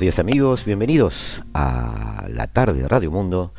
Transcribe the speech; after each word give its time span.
buenos 0.00 0.16
días 0.16 0.18
amigos, 0.18 0.64
bienvenidos 0.64 1.42
a 1.52 2.26
la 2.30 2.46
tarde 2.46 2.80
de 2.80 2.88
Radio 2.88 3.10
Mundo. 3.10 3.52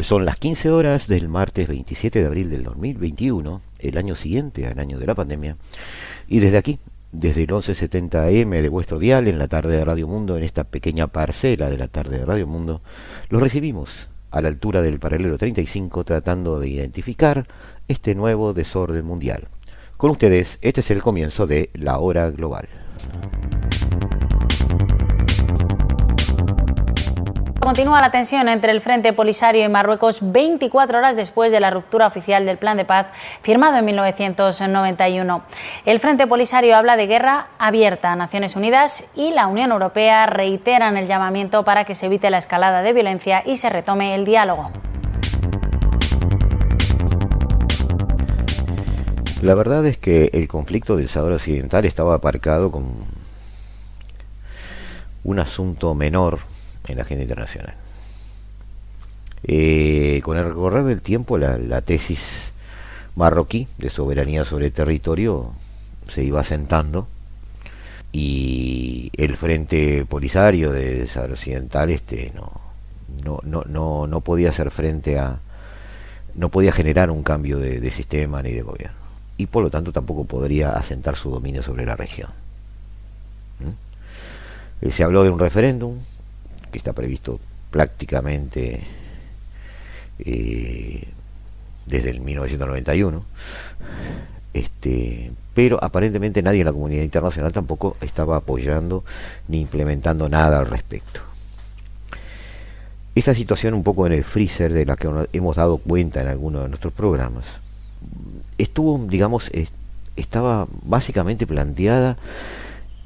Son 0.00 0.26
las 0.26 0.36
15 0.36 0.68
horas 0.68 1.08
del 1.08 1.30
martes 1.30 1.66
27 1.66 2.20
de 2.20 2.26
abril 2.26 2.50
del 2.50 2.64
2021, 2.64 3.62
el 3.78 3.96
año 3.96 4.14
siguiente 4.14 4.66
al 4.66 4.78
año 4.78 4.98
de 4.98 5.06
la 5.06 5.14
pandemia. 5.14 5.56
Y 6.26 6.40
desde 6.40 6.58
aquí, 6.58 6.80
desde 7.12 7.44
el 7.44 7.48
1170M 7.48 8.60
de 8.60 8.68
vuestro 8.68 8.98
dial 8.98 9.26
en 9.26 9.38
la 9.38 9.48
tarde 9.48 9.74
de 9.74 9.86
Radio 9.86 10.06
Mundo, 10.06 10.36
en 10.36 10.44
esta 10.44 10.64
pequeña 10.64 11.06
parcela 11.06 11.70
de 11.70 11.78
la 11.78 11.88
tarde 11.88 12.18
de 12.18 12.26
Radio 12.26 12.46
Mundo, 12.46 12.82
los 13.30 13.40
recibimos 13.40 13.88
a 14.30 14.42
la 14.42 14.48
altura 14.48 14.82
del 14.82 15.00
paralelo 15.00 15.38
35 15.38 16.04
tratando 16.04 16.60
de 16.60 16.68
identificar 16.68 17.48
este 17.88 18.14
nuevo 18.14 18.52
desorden 18.52 19.06
mundial. 19.06 19.48
Con 19.96 20.10
ustedes, 20.10 20.58
este 20.60 20.82
es 20.82 20.90
el 20.90 21.00
comienzo 21.00 21.46
de 21.46 21.70
la 21.72 22.00
hora 22.00 22.30
global. 22.32 22.68
Continúa 27.68 28.00
la 28.00 28.10
tensión 28.10 28.48
entre 28.48 28.72
el 28.72 28.80
Frente 28.80 29.12
Polisario 29.12 29.62
y 29.62 29.68
Marruecos 29.68 30.20
24 30.22 30.96
horas 30.96 31.16
después 31.16 31.52
de 31.52 31.60
la 31.60 31.68
ruptura 31.68 32.06
oficial 32.06 32.46
del 32.46 32.56
plan 32.56 32.78
de 32.78 32.86
paz 32.86 33.08
firmado 33.42 33.76
en 33.76 33.84
1991. 33.84 35.42
El 35.84 36.00
Frente 36.00 36.26
Polisario 36.26 36.74
habla 36.78 36.96
de 36.96 37.06
guerra 37.06 37.48
abierta. 37.58 38.16
Naciones 38.16 38.56
Unidas 38.56 39.12
y 39.14 39.32
la 39.32 39.48
Unión 39.48 39.70
Europea 39.70 40.24
reiteran 40.24 40.96
el 40.96 41.08
llamamiento 41.08 41.62
para 41.62 41.84
que 41.84 41.94
se 41.94 42.06
evite 42.06 42.30
la 42.30 42.38
escalada 42.38 42.80
de 42.80 42.94
violencia 42.94 43.42
y 43.44 43.58
se 43.58 43.68
retome 43.68 44.14
el 44.14 44.24
diálogo. 44.24 44.70
La 49.42 49.54
verdad 49.54 49.84
es 49.84 49.98
que 49.98 50.30
el 50.32 50.48
conflicto 50.48 50.96
del 50.96 51.10
Sahara 51.10 51.34
Occidental 51.34 51.84
estaba 51.84 52.14
aparcado 52.14 52.70
con 52.70 52.86
un 55.22 55.38
asunto 55.38 55.94
menor 55.94 56.38
en 56.88 56.96
la 56.96 57.02
agenda 57.02 57.22
internacional. 57.22 57.74
Eh, 59.44 60.20
con 60.24 60.36
el 60.36 60.44
recorrer 60.44 60.84
del 60.84 61.00
tiempo, 61.00 61.38
la, 61.38 61.80
tesis 61.82 62.52
marroquí 63.14 63.68
de 63.78 63.90
soberanía 63.90 64.44
sobre 64.44 64.70
territorio 64.70 65.52
se 66.08 66.24
iba 66.24 66.40
asentando 66.40 67.06
y 68.12 69.10
el 69.16 69.36
frente 69.36 70.04
polisario 70.06 70.72
de 70.72 71.06
Sahara 71.06 71.34
Occidental 71.34 71.90
este, 71.90 72.32
no, 72.34 72.50
no, 73.24 73.40
no, 73.44 73.64
no, 73.66 74.06
no 74.06 74.20
podía 74.22 74.48
hacer 74.48 74.70
frente 74.70 75.18
a 75.18 75.40
no 76.34 76.50
podía 76.50 76.70
generar 76.70 77.10
un 77.10 77.22
cambio 77.22 77.58
de, 77.58 77.90
sistema 77.90 78.42
ni 78.42 78.52
de 78.52 78.62
gobierno 78.62 78.96
y 79.36 79.46
por 79.46 79.62
lo 79.62 79.70
tanto 79.70 79.92
tampoco 79.92 80.24
podría 80.24 80.72
asentar 80.72 81.16
su 81.16 81.30
dominio 81.30 81.62
sobre 81.62 81.84
la 81.84 81.96
región. 81.96 82.30
¿Mm? 83.60 84.86
Eh, 84.86 84.92
se 84.92 85.02
habló 85.02 85.24
de 85.24 85.30
un 85.30 85.38
referéndum, 85.38 85.98
que 86.70 86.78
está 86.78 86.92
previsto 86.92 87.40
prácticamente 87.70 88.80
eh, 90.18 91.08
desde 91.86 92.10
el 92.10 92.20
1991, 92.20 93.24
este, 94.54 95.30
pero 95.54 95.82
aparentemente 95.82 96.42
nadie 96.42 96.60
en 96.60 96.66
la 96.66 96.72
comunidad 96.72 97.02
internacional 97.02 97.52
tampoco 97.52 97.96
estaba 98.00 98.36
apoyando 98.36 99.04
ni 99.48 99.60
implementando 99.60 100.28
nada 100.28 100.60
al 100.60 100.66
respecto. 100.66 101.20
Esta 103.14 103.34
situación 103.34 103.74
un 103.74 103.82
poco 103.82 104.06
en 104.06 104.12
el 104.12 104.22
freezer 104.22 104.72
de 104.72 104.86
la 104.86 104.96
que 104.96 105.08
hemos 105.32 105.56
dado 105.56 105.78
cuenta 105.78 106.20
en 106.20 106.28
algunos 106.28 106.62
de 106.62 106.68
nuestros 106.68 106.92
programas, 106.92 107.44
estuvo, 108.58 108.98
digamos, 109.08 109.50
estaba 110.14 110.66
básicamente 110.82 111.46
planteada 111.46 112.16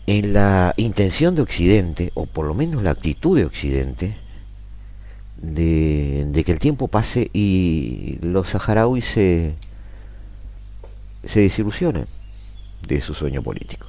en 0.07 0.33
la 0.33 0.75
intención 0.77 1.35
de 1.35 1.43
Occidente, 1.43 2.11
o 2.15 2.27
por 2.27 2.47
lo 2.47 2.55
menos 2.55 2.83
la 2.83 2.91
actitud 2.91 3.37
de 3.37 3.45
Occidente, 3.45 4.17
de, 5.37 6.43
que 6.45 6.53
el 6.53 6.59
tiempo 6.59 6.89
pase 6.89 7.31
y 7.33 8.19
los 8.23 8.49
saharauis 8.49 9.05
se, 9.05 9.55
se 11.25 11.41
desilusionen 11.41 12.07
de 12.87 13.01
su 13.01 13.15
sueño 13.15 13.43
político. 13.43 13.87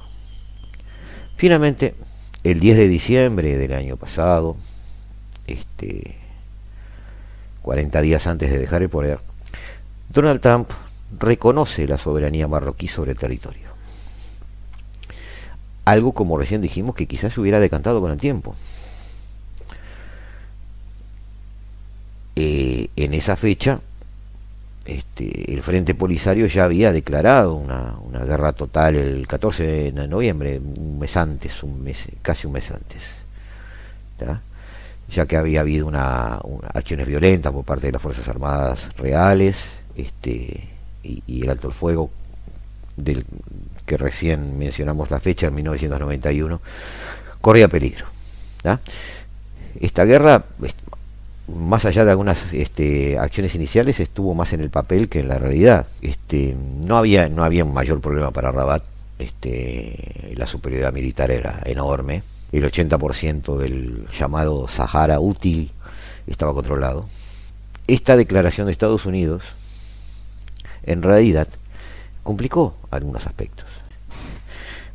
Finalmente, 1.36 1.94
el 2.44 2.60
10 2.60 2.76
de 2.76 2.88
diciembre 2.88 3.56
del 3.56 3.72
año 3.72 3.96
pasado, 3.96 4.56
este, 5.46 6.16
40 7.62 8.00
días 8.02 8.26
antes 8.26 8.50
de 8.50 8.58
dejar 8.58 8.82
el 8.82 8.88
poder, 8.88 9.18
Donald 10.10 10.40
Trump 10.40 10.70
reconoce 11.18 11.88
la 11.88 11.98
soberanía 11.98 12.46
marroquí 12.46 12.88
sobre 12.88 13.12
el 13.12 13.18
territorio 13.18 13.63
algo 15.84 16.12
como 16.12 16.38
recién 16.38 16.60
dijimos 16.60 16.94
que 16.94 17.06
quizás 17.06 17.32
se 17.32 17.40
hubiera 17.40 17.60
decantado 17.60 18.00
con 18.00 18.10
el 18.10 18.18
tiempo. 18.18 18.54
Eh, 22.36 22.88
en 22.96 23.14
esa 23.14 23.36
fecha, 23.36 23.80
este, 24.84 25.52
el 25.52 25.62
Frente 25.62 25.94
Polisario 25.94 26.46
ya 26.46 26.64
había 26.64 26.92
declarado 26.92 27.54
una, 27.54 27.96
guerra 28.24 28.52
total 28.52 28.96
el 28.96 29.26
14 29.26 29.92
de 29.92 30.08
noviembre, 30.08 30.58
un 30.58 30.98
mes 30.98 31.16
antes, 31.16 31.62
un 31.62 31.82
mes, 31.82 31.98
casi 32.22 32.46
un 32.46 32.54
mes 32.54 32.70
antes, 32.70 33.02
ya 35.10 35.26
que 35.26 35.36
había 35.36 35.60
habido 35.60 35.86
una, 35.86 36.40
acciones 36.72 37.06
violentas 37.06 37.52
por 37.52 37.64
parte 37.64 37.86
de 37.86 37.92
las 37.92 38.02
Fuerzas 38.02 38.26
Armadas 38.26 38.88
reales 38.96 39.58
este, 39.96 40.68
y, 41.02 41.22
y 41.26 41.42
el 41.42 41.50
alto 41.50 41.68
el 41.68 41.74
fuego 41.74 42.10
del, 42.96 43.24
que 43.86 43.96
recién 43.96 44.58
mencionamos 44.58 45.10
la 45.10 45.20
fecha, 45.20 45.48
en 45.48 45.54
1991, 45.54 46.60
corría 47.40 47.68
peligro. 47.68 48.06
Esta 49.80 50.04
guerra, 50.04 50.44
más 51.48 51.84
allá 51.84 52.04
de 52.04 52.10
algunas 52.10 52.52
este, 52.52 53.18
acciones 53.18 53.54
iniciales, 53.54 54.00
estuvo 54.00 54.34
más 54.34 54.52
en 54.52 54.60
el 54.60 54.70
papel 54.70 55.08
que 55.08 55.20
en 55.20 55.28
la 55.28 55.38
realidad. 55.38 55.86
Este, 56.00 56.56
no, 56.86 56.96
había, 56.96 57.28
no 57.28 57.44
había 57.44 57.64
un 57.64 57.74
mayor 57.74 58.00
problema 58.00 58.30
para 58.30 58.50
Rabat, 58.50 58.82
este, 59.18 60.32
la 60.36 60.46
superioridad 60.46 60.92
militar 60.92 61.30
era 61.30 61.60
enorme, 61.64 62.22
el 62.52 62.64
80% 62.64 63.58
del 63.58 64.06
llamado 64.18 64.68
Sahara 64.68 65.20
útil 65.20 65.70
estaba 66.26 66.54
controlado. 66.54 67.06
Esta 67.86 68.16
declaración 68.16 68.66
de 68.66 68.72
Estados 68.72 69.06
Unidos, 69.06 69.42
en 70.84 71.02
realidad, 71.02 71.48
complicó 72.24 72.74
algunos 72.90 73.24
aspectos. 73.26 73.66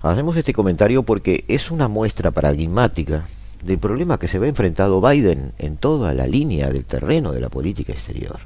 Hacemos 0.02 0.36
este 0.36 0.54
comentario 0.54 1.04
porque 1.04 1.46
es 1.48 1.72
una 1.72 1.88
muestra 1.88 2.32
paradigmática 2.32 3.26
del 3.64 3.78
problema 3.78 4.18
que 4.18 4.28
se 4.28 4.40
ve 4.40 4.48
enfrentado 4.48 5.02
Biden 5.02 5.54
en 5.58 5.78
toda 5.78 6.14
la 6.14 6.28
línea 6.28 6.70
del 6.70 6.86
terreno 6.86 7.32
de 7.32 7.42
la 7.42 7.50
política 7.50 7.94
exterior. 7.94 8.40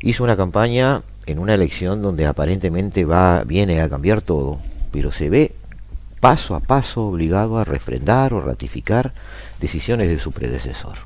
Hizo 0.00 0.24
una 0.24 0.36
campaña 0.36 1.02
en 1.26 1.38
una 1.38 1.54
elección 1.54 2.02
donde 2.02 2.26
aparentemente 2.26 3.04
va, 3.04 3.44
viene 3.44 3.80
a 3.80 3.88
cambiar 3.88 4.22
todo, 4.22 4.58
pero 4.92 5.12
se 5.12 5.30
ve 5.30 5.54
paso 6.20 6.54
a 6.54 6.60
paso 6.60 7.06
obligado 7.06 7.58
a 7.58 7.64
refrendar 7.64 8.32
o 8.32 8.40
ratificar 8.40 9.12
decisiones 9.60 10.08
de 10.08 10.18
su 10.18 10.32
predecesor. 10.32 10.96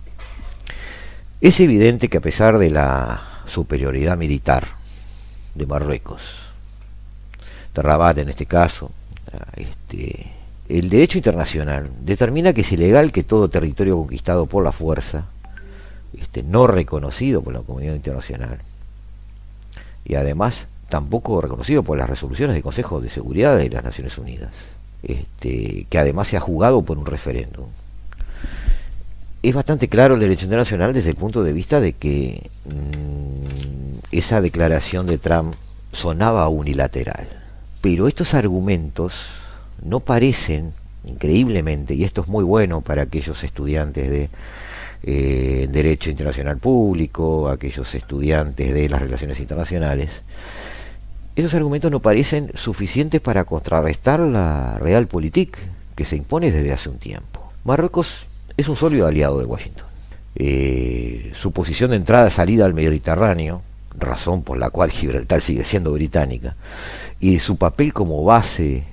Es 1.41 1.61
evidente 1.61 2.09
que 2.09 2.19
a 2.19 2.23
pesar 2.23 2.59
de 2.59 2.71
la 2.71 3.23
superioridad 3.47 4.17
militar 4.17 4.67
de 5.55 5.67
Marruecos, 5.67 6.23
Rabat 7.83 8.19
en 8.19 8.29
este 8.29 8.47
caso, 8.47 8.91
este, 9.57 10.33
el 10.69 10.89
derecho 10.89 11.19
internacional 11.19 11.91
determina 12.01 12.53
que 12.53 12.63
es 12.63 12.73
ilegal 12.73 13.13
que 13.13 13.23
todo 13.23 13.49
territorio 13.49 13.97
conquistado 13.97 14.47
por 14.47 14.65
la 14.65 14.73
fuerza, 14.73 15.27
este, 16.19 16.43
no 16.43 16.67
reconocido 16.67 17.43
por 17.43 17.53
la 17.53 17.61
comunidad 17.61 17.95
internacional, 17.95 18.59
y 20.05 20.15
además 20.15 20.67
tampoco 20.89 21.41
reconocido 21.41 21.83
por 21.83 21.99
las 21.99 22.09
resoluciones 22.09 22.55
del 22.55 22.63
Consejo 22.63 23.01
de 23.01 23.11
Seguridad 23.11 23.57
de 23.57 23.71
las 23.71 23.85
Naciones 23.85 24.17
Unidas, 24.19 24.51
este, 25.03 25.87
que 25.91 25.99
además 25.99 26.29
se 26.29 26.37
ha 26.37 26.41
jugado 26.41 26.83
por 26.83 26.99
un 26.99 27.07
referéndum. 27.07 27.67
Es 29.43 29.55
bastante 29.55 29.89
claro 29.89 30.15
el 30.15 30.21
derecho 30.21 30.45
internacional 30.45 30.95
desde 30.95 31.11
el 31.11 31.17
punto 31.17 31.43
de 31.43 31.53
vista 31.53 31.81
de 31.81 31.93
que 31.93 32.49
mm, 32.65 33.99
esa 34.13 34.41
declaración 34.41 35.07
de 35.07 35.19
Trump 35.19 35.55
sonaba 35.93 36.49
unilateral. 36.49 37.44
Pero 37.85 38.09
estos 38.09 38.33
argumentos 38.33 39.13
no 39.83 40.01
parecen, 40.01 40.73
increíblemente, 41.05 41.93
y 41.93 42.05
esto 42.05 42.23
es 42.23 42.29
muy 42.29 42.43
bueno 42.43 42.81
para 42.81 43.03
aquellos 43.03 43.45
estudiantes 43.45 44.11
de 44.11 44.31
eh, 45.03 45.69
Derecho 45.71 46.09
Internacional 46.09 46.57
Público, 46.57 47.51
aquellos 47.51 47.95
estudiantes 47.95 48.73
de 48.73 48.89
las 48.89 49.03
relaciones 49.03 49.39
internacionales, 49.39 50.23
esos 51.37 51.53
argumentos 51.53 51.91
no 51.91 52.01
parecen 52.01 52.53
suficientes 52.55 53.21
para 53.21 53.45
contrarrestar 53.45 54.19
la 54.19 54.79
realpolitik 54.79 55.59
que 55.95 56.07
se 56.07 56.17
impone 56.17 56.51
desde 56.51 56.73
hace 56.73 56.89
un 56.89 56.97
tiempo. 56.97 57.53
Marruecos 57.65 58.25
es 58.57 58.67
un 58.67 58.77
sólido 58.77 59.07
aliado 59.07 59.39
de 59.39 59.45
Washington. 59.45 59.87
Eh, 60.37 61.33
su 61.35 61.53
posición 61.53 61.91
de 61.91 61.99
entrada-salida 61.99 62.65
al 62.65 62.73
Mediterráneo, 62.73 63.61
razón 63.99 64.43
por 64.43 64.59
la 64.59 64.71
cual 64.71 64.91
Gibraltar 64.91 65.41
sigue 65.41 65.65
siendo 65.65 65.93
británica, 65.93 66.57
y 67.21 67.39
su 67.39 67.57
papel 67.57 67.93
como 67.93 68.25
base 68.25 68.85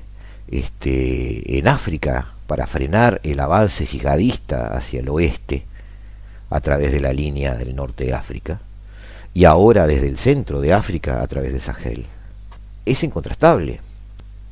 este, 0.48 1.58
en 1.58 1.68
África 1.68 2.34
para 2.48 2.68
frenar 2.68 3.22
el 3.24 3.40
avance 3.40 3.86
jihadista 3.86 4.68
hacia 4.76 5.00
el 5.00 5.10
oeste 5.10 5.66
a 6.50 6.60
través 6.60 6.92
de 6.92 7.00
la 7.00 7.14
línea 7.14 7.56
del 7.56 7.76
norte 7.76 8.06
de 8.06 8.14
África, 8.14 8.60
y 9.34 9.46
ahora 9.46 9.88
desde 9.88 10.08
el 10.08 10.18
centro 10.18 10.60
de 10.60 10.74
África 10.74 11.22
a 11.22 11.28
través 11.28 11.54
de 11.54 11.62
Sahel, 11.62 12.06
es 12.86 13.04
incontrastable. 13.04 13.80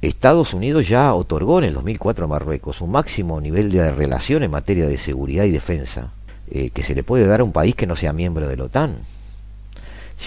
Estados 0.02 0.54
Unidos 0.54 0.88
ya 0.88 1.14
otorgó 1.14 1.60
en 1.60 1.66
el 1.66 1.74
2004 1.74 2.24
a 2.24 2.28
Marruecos 2.28 2.80
un 2.80 2.92
máximo 2.92 3.42
nivel 3.42 3.70
de 3.70 3.92
relación 3.92 4.44
en 4.44 4.52
materia 4.52 4.88
de 4.88 4.98
seguridad 4.98 5.44
y 5.44 5.52
defensa 5.52 6.12
eh, 6.52 6.70
que 6.70 6.84
se 6.84 6.96
le 6.96 7.04
puede 7.04 7.28
dar 7.28 7.42
a 7.42 7.44
un 7.44 7.52
país 7.52 7.76
que 7.76 7.86
no 7.86 7.96
sea 7.98 8.14
miembro 8.14 8.48
de 8.48 8.56
la 8.56 8.64
OTAN. 8.64 8.96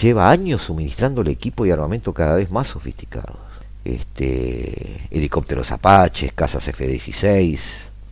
Lleva 0.01 0.29
años 0.29 0.63
suministrándole 0.63 1.31
equipo 1.31 1.65
y 1.65 1.71
armamento 1.71 2.13
cada 2.13 2.35
vez 2.35 2.51
más 2.51 2.67
sofisticados. 2.67 3.37
Este, 3.85 5.07
helicópteros 5.11 5.71
Apaches, 5.71 6.33
casas 6.33 6.67
F-16, 6.67 7.59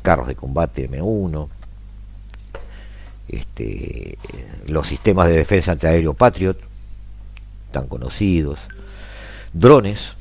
carros 0.02 0.28
de 0.28 0.36
combate 0.36 0.90
M1, 0.90 1.48
este, 3.30 4.18
los 4.68 4.88
sistemas 4.88 5.28
de 5.28 5.38
defensa 5.38 5.72
antiaéreo 5.72 6.14
Patriot, 6.14 6.58
tan 7.72 7.88
conocidos, 7.88 8.60
drones, 9.54 10.12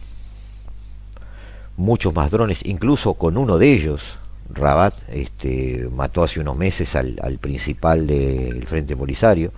muchos 1.76 2.14
más 2.14 2.30
drones, 2.30 2.60
incluso 2.64 3.14
con 3.14 3.36
uno 3.36 3.58
de 3.58 3.72
ellos, 3.72 4.18
Rabat 4.52 4.94
este, 5.08 5.88
mató 5.92 6.22
hace 6.22 6.40
unos 6.40 6.56
meses 6.56 6.94
al, 6.96 7.38
principal 7.40 8.06
del 8.06 8.66
Frente 8.66 8.96
Polisario 8.96 9.52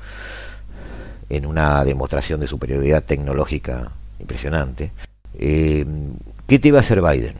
en 1.33 1.47
una 1.47 1.83
demostración 1.83 2.41
de 2.41 2.47
superioridad 2.47 3.03
tecnológica 3.03 3.91
impresionante. 4.21 4.93
Eh, 5.39 5.87
¿Qué 6.47 6.59
te 6.59 6.69
iba 6.69 6.79
a 6.79 6.83
hacer 6.83 7.01
Biden? 7.01 7.37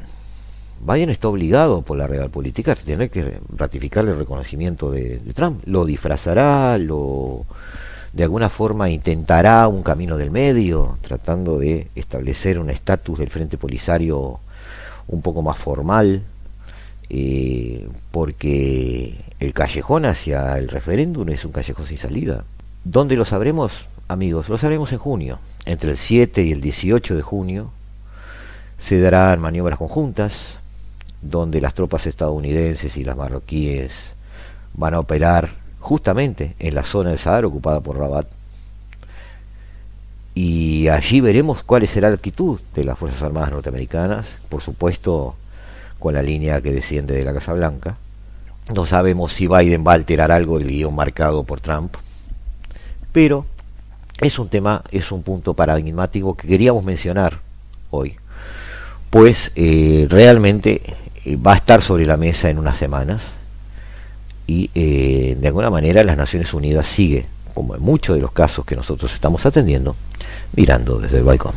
Biden 0.81 1.11
está 1.11 1.29
obligado 1.29 1.83
por 1.83 1.99
la 1.99 2.07
real 2.07 2.31
política 2.31 2.73
a 2.73 2.75
tener 2.75 3.11
que 3.11 3.39
ratificar 3.55 4.07
el 4.07 4.17
reconocimiento 4.17 4.91
de, 4.91 5.19
de 5.19 5.35
Trump. 5.35 5.63
Lo 5.67 5.85
disfrazará, 5.85 6.79
lo 6.79 7.45
de 8.15 8.23
alguna 8.25 8.49
forma 8.49 8.89
intentará 8.89 9.69
un 9.69 9.83
camino 9.83 10.17
del 10.17 10.31
medio, 10.31 10.97
tratando 11.03 11.59
de 11.59 11.89
establecer 11.95 12.59
un 12.59 12.71
estatus 12.71 13.19
del 13.19 13.29
Frente 13.29 13.59
Polisario 13.59 14.41
un 15.07 15.21
poco 15.21 15.43
más 15.43 15.59
formal, 15.59 16.23
eh, 17.11 17.87
porque 18.11 19.19
el 19.39 19.53
callejón 19.53 20.07
hacia 20.07 20.59
el 20.59 20.69
referéndum 20.69 21.29
es 21.29 21.45
un 21.45 21.53
callejón 21.53 21.87
sin 21.87 21.99
salida. 21.99 22.45
¿Dónde 22.85 23.17
lo 23.17 23.25
sabremos, 23.25 23.73
amigos? 24.09 24.49
Lo 24.49 24.59
sabremos 24.59 24.93
en 24.93 24.99
junio. 24.99 25.39
Entre 25.67 25.93
el 25.93 25.97
7 25.97 26.43
y 26.43 26.51
el 26.51 26.61
18 26.61 27.15
de 27.15 27.23
junio 27.23 27.71
se 28.81 29.01
darán 29.01 29.41
maniobras 29.41 29.79
conjuntas, 29.79 30.57
donde 31.21 31.61
las 31.61 31.75
tropas 31.75 32.09
estadounidenses 32.09 32.97
y 32.97 33.05
las 33.05 33.17
marroquíes 33.17 33.93
van 34.75 34.95
a 34.95 34.99
operar 34.99 35.51
justamente 35.79 36.57
en 36.59 36.75
la 36.75 36.83
zona 36.83 37.11
del 37.11 37.21
Sahara 37.21 37.47
ocupada 37.47 37.81
por 37.81 37.99
Rabat. 37.99 38.27
Y 40.35 40.89
allí 40.89 41.21
veremos 41.21 41.63
cuál 41.63 41.87
será 41.87 42.09
la 42.09 42.17
actitud 42.17 42.61
de 42.75 42.83
las 42.83 42.99
Fuerzas 42.99 43.23
Armadas 43.23 43.53
norteamericanas, 43.53 44.27
por 44.49 44.61
supuesto 44.61 45.37
con 46.01 46.15
la 46.15 46.23
línea 46.23 46.61
que 46.61 46.73
desciende 46.73 47.15
de 47.15 47.23
la 47.23 47.33
Casa 47.33 47.53
Blanca. 47.53 47.97
No 48.75 48.87
sabemos 48.87 49.33
si 49.33 49.47
Biden 49.47 49.85
va 49.87 49.93
a 49.93 49.95
alterar 49.95 50.33
algo 50.33 50.59
del 50.59 50.67
guion 50.67 50.97
marcado 50.97 51.45
por 51.45 51.61
Trump, 51.61 51.95
pero 53.13 53.47
es 54.21 54.39
un 54.39 54.49
tema, 54.49 54.83
es 54.91 55.13
un 55.13 55.23
punto 55.23 55.55
paradigmático 55.55 56.37
que 56.37 56.49
queríamos 56.49 56.85
mencionar 56.85 57.41
hoy, 57.91 58.17
pues 59.11 59.53
eh, 59.55 60.07
realmente 60.09 60.83
eh, 61.25 61.37
va 61.37 61.53
a 61.53 61.57
estar 61.57 61.83
sobre 61.83 62.07
la 62.07 62.17
mesa 62.17 62.49
en 62.49 62.59
unas 62.59 62.79
semanas 62.79 63.23
y 64.47 64.71
eh, 64.75 65.37
de 65.39 65.47
alguna 65.47 65.71
manera 65.71 66.03
las 66.05 66.17
Naciones 66.17 66.53
Unidas 66.55 66.87
sigue, 66.87 67.27
como 67.55 67.75
en 67.75 67.83
muchos 67.83 68.17
de 68.17 68.23
los 68.23 68.33
casos 68.33 68.65
que 68.65 68.77
nosotros 68.77 69.13
estamos 69.13 69.45
atendiendo, 69.45 69.97
mirando 70.57 70.99
desde 70.99 71.19
el 71.19 71.25
balcón. 71.25 71.55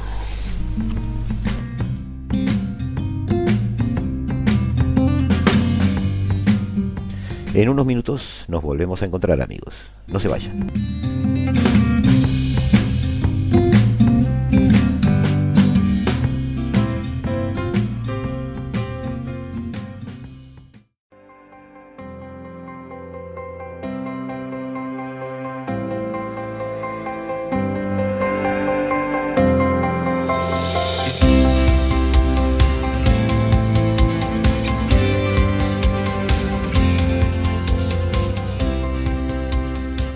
En 7.56 7.70
unos 7.70 7.86
minutos 7.86 8.44
nos 8.50 8.62
volvemos 8.62 9.02
a 9.02 9.06
encontrar 9.06 9.42
amigos. 9.42 9.74
No 10.08 10.20
se 10.20 10.28
vayan. 10.28 10.68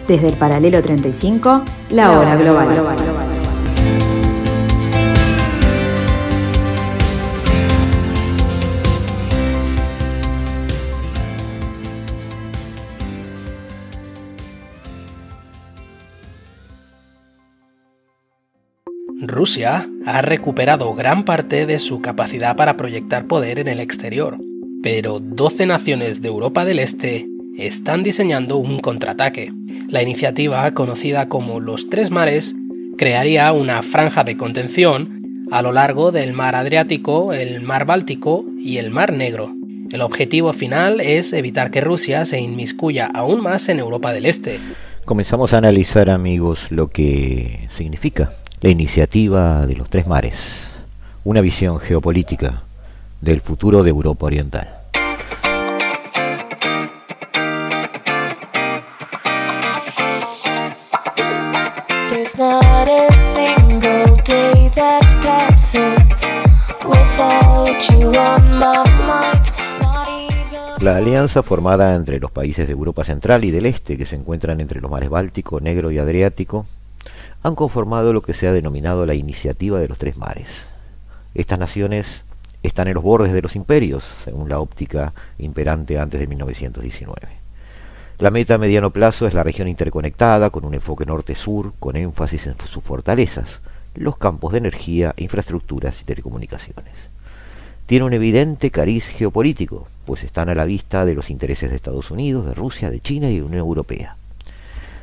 Desde 0.09 0.29
el 0.29 0.37
paralelo 0.37 0.81
35, 0.81 1.63
la 1.91 2.17
hora 2.17 2.35
global. 2.35 2.67
Rusia 19.21 19.87
ha 20.07 20.21
recuperado 20.23 20.95
gran 20.95 21.23
parte 21.23 21.67
de 21.67 21.77
su 21.77 22.01
capacidad 22.01 22.55
para 22.55 22.77
proyectar 22.77 23.27
poder 23.27 23.59
en 23.59 23.67
el 23.67 23.79
exterior, 23.79 24.39
pero 24.81 25.19
12 25.19 25.67
naciones 25.67 26.23
de 26.23 26.29
Europa 26.29 26.65
del 26.65 26.79
Este 26.79 27.27
están 27.59 28.03
diseñando 28.03 28.57
un 28.57 28.79
contraataque. 28.79 29.51
La 29.89 30.01
iniciativa, 30.01 30.71
conocida 30.73 31.27
como 31.27 31.59
los 31.59 31.89
Tres 31.89 32.09
Mares, 32.09 32.55
crearía 32.97 33.51
una 33.51 33.81
franja 33.81 34.23
de 34.23 34.37
contención 34.37 35.45
a 35.51 35.61
lo 35.61 35.71
largo 35.71 36.11
del 36.11 36.33
mar 36.33 36.55
Adriático, 36.55 37.33
el 37.33 37.61
mar 37.61 37.85
Báltico 37.85 38.45
y 38.59 38.77
el 38.77 38.91
mar 38.91 39.13
Negro. 39.13 39.53
El 39.91 40.01
objetivo 40.01 40.53
final 40.53 41.01
es 41.01 41.33
evitar 41.33 41.71
que 41.71 41.81
Rusia 41.81 42.25
se 42.25 42.39
inmiscuya 42.39 43.09
aún 43.13 43.41
más 43.41 43.67
en 43.69 43.79
Europa 43.79 44.13
del 44.13 44.25
Este. 44.25 44.59
Comenzamos 45.05 45.53
a 45.53 45.57
analizar, 45.57 46.09
amigos, 46.09 46.67
lo 46.69 46.89
que 46.89 47.67
significa 47.75 48.31
la 48.61 48.69
iniciativa 48.69 49.65
de 49.65 49.75
los 49.75 49.89
Tres 49.89 50.05
Mares, 50.05 50.35
una 51.23 51.41
visión 51.41 51.79
geopolítica 51.79 52.61
del 53.21 53.41
futuro 53.41 53.83
de 53.83 53.89
Europa 53.89 54.27
Oriental. 54.27 54.78
La 70.79 70.95
alianza 70.95 71.43
formada 71.43 71.95
entre 71.95 72.21
los 72.21 72.31
países 72.31 72.65
de 72.65 72.71
Europa 72.71 73.03
Central 73.03 73.43
y 73.43 73.51
del 73.51 73.65
Este, 73.65 73.97
que 73.97 74.05
se 74.05 74.15
encuentran 74.15 74.61
entre 74.61 74.79
los 74.79 74.89
mares 74.89 75.09
Báltico, 75.09 75.59
Negro 75.59 75.91
y 75.91 75.97
Adriático, 75.97 76.65
han 77.43 77.55
conformado 77.55 78.13
lo 78.13 78.21
que 78.21 78.33
se 78.33 78.47
ha 78.47 78.53
denominado 78.53 79.05
la 79.05 79.15
Iniciativa 79.15 79.77
de 79.81 79.89
los 79.89 79.97
Tres 79.97 80.15
Mares. 80.15 80.47
Estas 81.35 81.59
naciones 81.59 82.21
están 82.63 82.87
en 82.87 82.93
los 82.93 83.03
bordes 83.03 83.33
de 83.33 83.41
los 83.41 83.57
imperios, 83.57 84.05
según 84.23 84.47
la 84.47 84.61
óptica 84.61 85.11
imperante 85.39 85.99
antes 85.99 86.21
de 86.21 86.27
1919. 86.27 87.38
La 88.19 88.31
meta 88.31 88.55
a 88.55 88.57
mediano 88.57 88.89
plazo 88.89 89.27
es 89.27 89.33
la 89.33 89.43
región 89.43 89.69
interconectada 89.69 90.49
con 90.49 90.65
un 90.65 90.73
enfoque 90.73 91.05
norte-sur 91.05 91.71
con 91.79 91.95
énfasis 91.95 92.47
en 92.47 92.55
sus 92.69 92.83
fortalezas 92.83 93.61
los 93.95 94.17
campos 94.17 94.51
de 94.51 94.57
energía, 94.57 95.13
infraestructuras 95.15 96.01
y 96.01 96.03
telecomunicaciones. 96.03 96.93
Tiene 97.85 98.03
un 98.03 98.11
evidente 98.11 98.71
cariz 98.71 99.05
geopolítico, 99.05 99.87
pues 100.05 100.25
están 100.25 100.49
a 100.49 100.55
la 100.55 100.65
vista 100.65 101.05
de 101.05 101.13
los 101.13 101.29
intereses 101.29 101.69
de 101.69 101.77
Estados 101.77 102.11
Unidos, 102.11 102.45
de 102.45 102.53
Rusia, 102.53 102.89
de 102.89 102.99
China 102.99 103.29
y 103.29 103.37
de 103.37 103.43
Unión 103.43 103.61
Europea. 103.61 104.17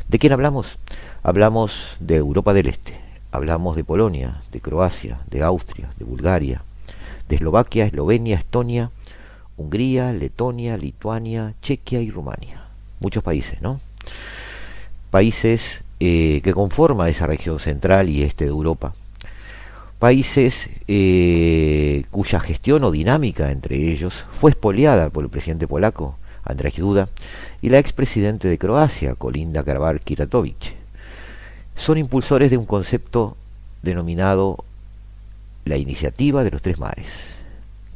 ¿De 0.09 0.19
quién 0.19 0.35
hablamos? 0.35 0.77
Hablamos 1.23 1.97
de 2.01 2.17
Europa 2.17 2.53
del 2.53 2.67
Este, 2.67 3.01
hablamos 3.33 3.77
de 3.77 3.85
Polonia, 3.85 4.43
de 4.53 4.61
Croacia, 4.61 5.21
de 5.31 5.43
Austria, 5.43 5.89
de 5.99 6.05
Bulgaria, 6.05 6.65
de 7.31 7.37
Eslovaquia, 7.37 7.87
Eslovenia, 7.87 8.37
Estonia, 8.37 8.91
Hungría, 9.57 10.13
Letonia, 10.13 10.77
Lituania, 10.77 11.55
Chequia 11.63 12.03
y 12.03 12.11
Rumania. 12.11 12.66
Muchos 13.01 13.23
países, 13.23 13.61
¿no? 13.63 13.81
Países 15.11 15.83
eh, 16.01 16.41
que 16.43 16.53
conforman 16.53 17.09
esa 17.09 17.27
región 17.27 17.59
central 17.59 18.09
y 18.09 18.23
este 18.23 18.45
de 18.45 18.51
Europa. 18.51 18.95
Países 19.99 20.69
eh, 20.89 22.05
cuya 22.11 22.39
gestión 22.39 22.85
o 22.85 22.91
dinámica 22.91 23.51
entre 23.51 23.77
ellos 23.91 24.27
fue 24.39 24.51
expoliada 24.51 25.09
por 25.09 25.25
el 25.25 25.31
presidente 25.31 25.67
polaco 25.67 26.19
Andrzej 26.45 26.77
Duda 26.79 27.09
y 27.63 27.71
la 27.71 27.79
expresidente 27.79 28.49
de 28.49 28.59
Croacia, 28.59 29.15
Kolinda 29.15 29.65
Karabar 29.65 30.01
Kiratovic. 30.01 30.75
Son 31.77 31.99
impulsores 31.99 32.51
de 32.51 32.57
un 32.57 32.67
concepto 32.67 33.37
denominado 33.83 34.65
la 35.65 35.77
iniciativa 35.77 36.45
de 36.45 36.51
los 36.51 36.63
tres 36.63 36.79
mares, 36.79 37.09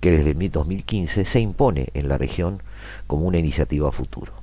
que 0.00 0.11
desde 0.11 0.49
2015 0.49 1.25
se 1.25 1.40
impone 1.40 1.88
en 1.95 2.09
la 2.09 2.19
región 2.19 2.62
como 3.07 3.26
una 3.26 3.38
iniciativa 3.38 3.88
a 3.88 3.92
futuro. 3.92 4.39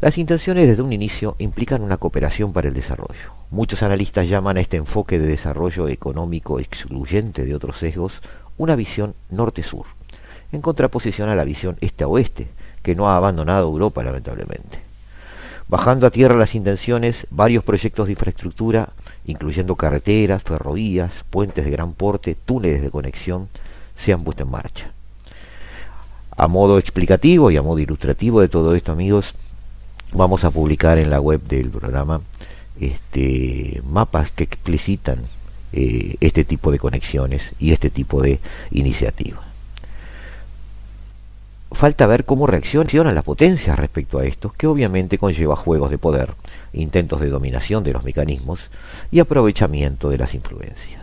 Las 0.00 0.16
intenciones 0.16 0.66
desde 0.66 0.80
un 0.80 0.94
inicio 0.94 1.36
implican 1.38 1.82
una 1.82 1.98
cooperación 1.98 2.54
para 2.54 2.68
el 2.68 2.74
desarrollo. 2.74 3.34
Muchos 3.50 3.82
analistas 3.82 4.30
llaman 4.30 4.56
a 4.56 4.62
este 4.62 4.78
enfoque 4.78 5.18
de 5.18 5.26
desarrollo 5.26 5.88
económico 5.88 6.58
excluyente 6.58 7.44
de 7.44 7.54
otros 7.54 7.76
sesgos 7.78 8.22
una 8.56 8.76
visión 8.76 9.14
norte-sur, 9.28 9.84
en 10.52 10.62
contraposición 10.62 11.28
a 11.28 11.34
la 11.34 11.44
visión 11.44 11.76
este-oeste, 11.82 12.48
que 12.82 12.94
no 12.94 13.10
ha 13.10 13.16
abandonado 13.18 13.66
Europa 13.66 14.02
lamentablemente. 14.02 14.80
Bajando 15.68 16.06
a 16.06 16.10
tierra 16.10 16.34
las 16.34 16.54
intenciones, 16.54 17.26
varios 17.30 17.62
proyectos 17.62 18.06
de 18.06 18.12
infraestructura, 18.12 18.88
incluyendo 19.26 19.76
carreteras, 19.76 20.42
ferrovías, 20.42 21.24
puentes 21.28 21.66
de 21.66 21.70
gran 21.70 21.92
porte, 21.92 22.34
túneles 22.46 22.80
de 22.80 22.90
conexión, 22.90 23.48
se 23.96 24.14
han 24.14 24.24
puesto 24.24 24.44
en 24.44 24.50
marcha. 24.50 24.92
A 26.34 26.48
modo 26.48 26.78
explicativo 26.78 27.50
y 27.50 27.58
a 27.58 27.62
modo 27.62 27.80
ilustrativo 27.80 28.40
de 28.40 28.48
todo 28.48 28.74
esto, 28.74 28.92
amigos, 28.92 29.34
vamos 30.12 30.44
a 30.44 30.50
publicar 30.50 30.98
en 30.98 31.10
la 31.10 31.20
web 31.20 31.40
del 31.42 31.70
programa 31.70 32.20
este, 32.80 33.82
mapas 33.84 34.30
que 34.30 34.44
explicitan 34.44 35.22
eh, 35.72 36.16
este 36.20 36.44
tipo 36.44 36.72
de 36.72 36.78
conexiones 36.78 37.52
y 37.58 37.72
este 37.72 37.90
tipo 37.90 38.22
de 38.22 38.40
iniciativas. 38.70 39.50
Falta 41.72 42.06
ver 42.08 42.24
cómo 42.24 42.48
reaccionan 42.48 43.14
las 43.14 43.22
potencias 43.22 43.78
respecto 43.78 44.18
a 44.18 44.26
esto, 44.26 44.52
que 44.56 44.66
obviamente 44.66 45.18
conlleva 45.18 45.54
juegos 45.54 45.90
de 45.90 45.98
poder, 45.98 46.34
intentos 46.72 47.20
de 47.20 47.28
dominación 47.28 47.84
de 47.84 47.92
los 47.92 48.02
mecanismos 48.02 48.60
y 49.12 49.20
aprovechamiento 49.20 50.08
de 50.08 50.18
las 50.18 50.34
influencias. 50.34 51.00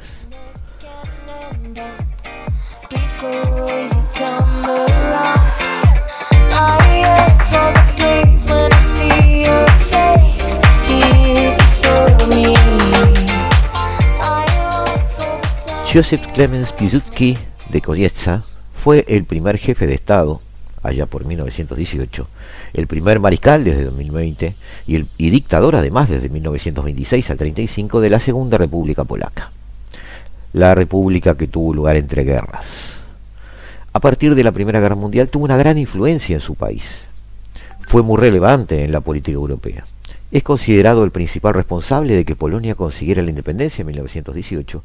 Joseph 15.94 16.34
Clemens 16.34 16.74
Piłsudski 16.74 17.38
de 17.70 17.82
Konieczka 17.82 18.44
fue 18.74 19.06
el 19.08 19.24
primer 19.24 19.58
jefe 19.58 19.88
de 19.88 19.94
Estado, 19.94 20.41
allá 20.84 21.06
por 21.06 21.24
1918, 21.24 22.27
el 22.74 22.88
primer 22.88 23.22
mariscal 23.22 23.63
desde 23.63 23.86
2020 23.86 24.53
y, 24.86 24.96
el, 24.96 25.08
dictador 25.17 25.77
además 25.77 26.10
desde 26.10 26.27
1926 26.27 27.29
al 27.29 27.38
35 27.38 28.01
de 28.01 28.10
la 28.10 28.20
Segunda 28.20 28.58
República 28.58 29.06
Polaca, 29.06 29.50
la 30.51 30.75
república 30.75 31.38
que 31.38 31.48
tuvo 31.48 31.74
lugar 31.74 31.96
entre 31.96 32.25
guerras. 32.25 32.65
A 33.94 34.01
partir 34.01 34.36
de 34.36 34.44
la 34.44 34.51
Primera 34.51 34.82
Guerra 34.82 34.96
Mundial 34.96 35.29
tuvo 35.29 35.46
una 35.46 35.56
gran 35.56 35.77
influencia 35.77 36.36
en 36.36 36.41
su 36.41 36.56
país. 36.56 36.84
Fue 37.88 38.03
muy 38.03 38.17
relevante 38.17 38.84
en 38.84 38.91
la 38.91 39.00
política 39.00 39.36
europea. 39.36 39.86
Es 40.34 40.44
considerado 40.44 41.06
el 41.06 41.12
principal 41.12 41.53
responsable 41.53 42.13
de 42.13 42.25
que 42.25 42.36
Polonia 42.36 42.75
consiguiera 42.75 43.22
la 43.22 43.29
independencia 43.29 43.84
en 43.84 43.88
1918 43.88 44.84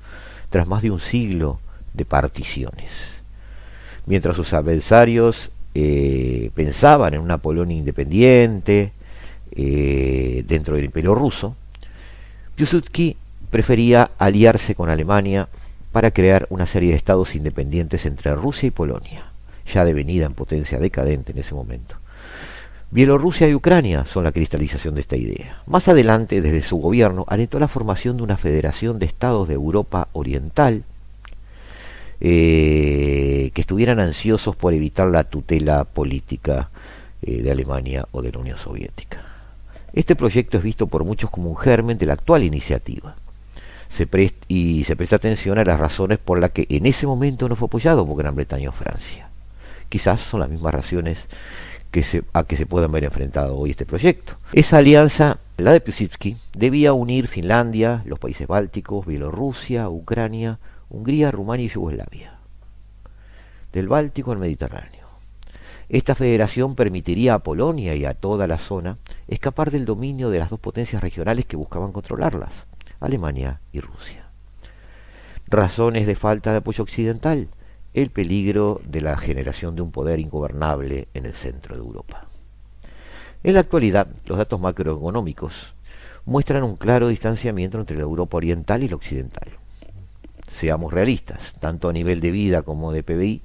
tras 0.53 0.69
más 0.69 0.83
de 0.83 0.91
un 0.91 1.01
siglo 1.01 1.61
de 1.95 2.05
particiones. 2.05 2.91
Mientras 4.05 4.37
sus 4.37 4.53
adversarios 4.53 5.51
eh, 5.75 6.51
pensaban 6.55 7.15
en 7.15 7.21
una 7.21 7.39
Polonia 7.39 7.77
independiente 7.77 8.93
eh, 9.51 10.45
dentro 10.47 10.77
del 10.77 10.85
imperio 10.85 11.15
ruso, 11.15 11.57
Piłsudski 12.55 13.17
prefería 13.51 14.11
aliarse 14.19 14.75
con 14.75 14.91
Alemania 14.91 15.49
para 15.91 16.11
crear 16.11 16.47
una 16.51 16.67
serie 16.67 16.91
de 16.91 16.97
estados 16.97 17.35
independientes 17.35 18.05
entre 18.05 18.35
Rusia 18.35 18.67
y 18.67 18.71
Polonia, 18.71 19.25
ya 19.73 19.87
devenida 19.87 20.27
en 20.27 20.35
potencia 20.35 20.79
decadente 20.79 21.33
en 21.33 21.39
ese 21.39 21.55
momento. 21.55 21.97
Bielorrusia 22.93 23.49
y 23.49 23.55
Ucrania 23.55 24.05
son 24.05 24.25
la 24.25 24.33
cristalización 24.33 24.95
de 24.95 25.01
esta 25.01 25.17
idea. 25.17 25.63
Más 25.65 25.89
adelante, 25.89 26.43
desde 26.43 26.63
su 26.63 26.77
gobierno, 26.77 27.25
alentó 27.27 27.59
la 27.59 27.67
formación 27.67 28.19
de 28.19 28.23
una 28.23 28.37
federación 28.37 28.99
de 28.99 29.07
estados 29.07 29.49
de 29.49 29.55
Europa 29.55 30.09
Oriental 30.13 30.85
eh, 32.21 33.51
que 33.55 33.61
estuvieran 33.63 33.99
ansiosos 33.99 34.57
por 34.57 34.75
evitar 34.75 35.09
la 35.09 35.25
tutela 35.25 35.85
política 35.85 36.69
eh, 37.23 37.41
de 37.41 37.51
Alemania 37.51 38.07
o 38.13 38.21
de 38.21 38.31
la 38.31 38.41
Unión 38.41 38.59
Soviética. 38.59 39.25
Este 39.95 40.15
proyecto 40.15 40.59
es 40.59 40.63
visto 40.63 40.87
por 40.87 41.03
muchos 41.05 41.31
como 41.31 41.49
un 41.49 41.57
germen 41.57 41.97
de 41.97 42.05
la 42.05 42.13
actual 42.13 42.45
iniciativa. 42.45 43.17
Y 44.49 44.85
se 44.85 44.97
presta 44.97 45.17
atención 45.17 45.59
a 45.59 45.65
las 45.65 45.81
razones 45.81 46.19
por 46.19 46.39
las 46.39 46.51
que 46.53 46.67
en 46.69 46.85
ese 46.85 47.07
momento 47.07 47.49
no 47.49 47.57
fue 47.57 47.67
apoyado 47.67 48.07
por 48.07 48.19
Gran 48.19 48.35
Bretaña 48.35 48.69
o 48.69 48.73
Francia. 48.73 49.31
Quizás 49.89 50.21
son 50.21 50.41
las 50.41 50.51
mismas 50.51 50.75
razones 50.75 51.19
a 52.33 52.45
que 52.45 52.57
se 52.57 52.67
puedan 52.67 52.91
ver 52.93 53.05
enfrentado 53.05 53.59
hoy 53.59 53.71
este 53.71 53.85
proyecto. 53.85 54.35
Esa 54.53 54.79
alianza, 54.79 55.39
la 55.59 55.73
de 55.73 55.81
Piłsudski, 55.81 56.37
debía 56.55 56.93
unir 56.95 57.29
Finlandia, 57.29 58.03
los 58.07 58.19
países 58.19 58.47
bálticos, 58.47 59.05
Bielorrusia, 59.07 59.89
Ucrania, 59.89 60.59
Hungría, 60.89 61.31
Rumania 61.31 61.67
y 61.67 61.69
Yugoslavia. 61.69 62.39
Del 63.73 63.89
Báltico 63.89 64.33
al 64.33 64.39
Mediterráneo. 64.39 65.03
Esta 65.89 66.15
federación 66.15 66.75
permitiría 66.75 67.35
a 67.35 67.41
Polonia 67.41 67.95
y 67.95 68.07
a 68.07 68.15
toda 68.15 68.47
la 68.47 68.57
zona 68.57 68.97
escapar 69.29 69.71
del 69.71 69.85
dominio 69.85 70.31
de 70.31 70.39
las 70.39 70.49
dos 70.49 70.61
potencias 70.61 71.03
regionales 71.03 71.45
que 71.45 71.57
buscaban 71.57 71.93
controlarlas, 71.93 72.53
Alemania 73.01 73.61
y 73.73 73.81
Rusia. 73.81 74.27
Razones 75.47 76.07
de 76.07 76.17
falta 76.17 76.53
de 76.53 76.59
apoyo 76.59 76.83
occidental, 76.83 77.49
el 77.95 78.11
peligro 78.11 78.81
de 78.85 79.03
la 79.03 79.17
generación 79.17 79.77
de 79.77 79.83
un 79.83 79.91
poder 79.91 80.19
ingobernable 80.19 81.09
en 81.15 81.27
el 81.27 81.35
centro 81.35 81.75
de 81.75 81.83
Europa. 81.83 82.27
En 83.43 83.55
la 83.55 83.61
actualidad, 83.61 84.09
los 84.25 84.39
datos 84.39 84.61
macroeconómicos 84.61 85.75
muestran 86.25 86.63
un 86.63 86.77
claro 86.77 87.09
distanciamiento 87.09 87.79
entre 87.79 87.97
la 87.97 88.03
Europa 88.03 88.37
oriental 88.37 88.83
y 88.83 88.89
la 88.89 88.97
occidental. 88.97 89.49
Seamos 90.51 90.93
realistas, 90.93 91.53
tanto 91.59 91.89
a 91.89 91.93
nivel 91.93 92.21
de 92.21 92.31
vida 92.31 92.63
como 92.63 92.93
de 92.93 93.03
PBI, 93.03 93.43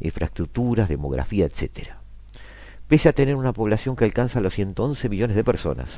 infraestructuras, 0.00 0.88
demografía, 0.88 1.46
etc. 1.46 1.90
Pese 2.88 3.08
a 3.08 3.12
tener 3.12 3.36
una 3.36 3.52
población 3.52 3.96
que 3.96 4.04
alcanza 4.04 4.40
los 4.40 4.54
111 4.54 5.08
millones 5.08 5.36
de 5.36 5.44
personas, 5.44 5.88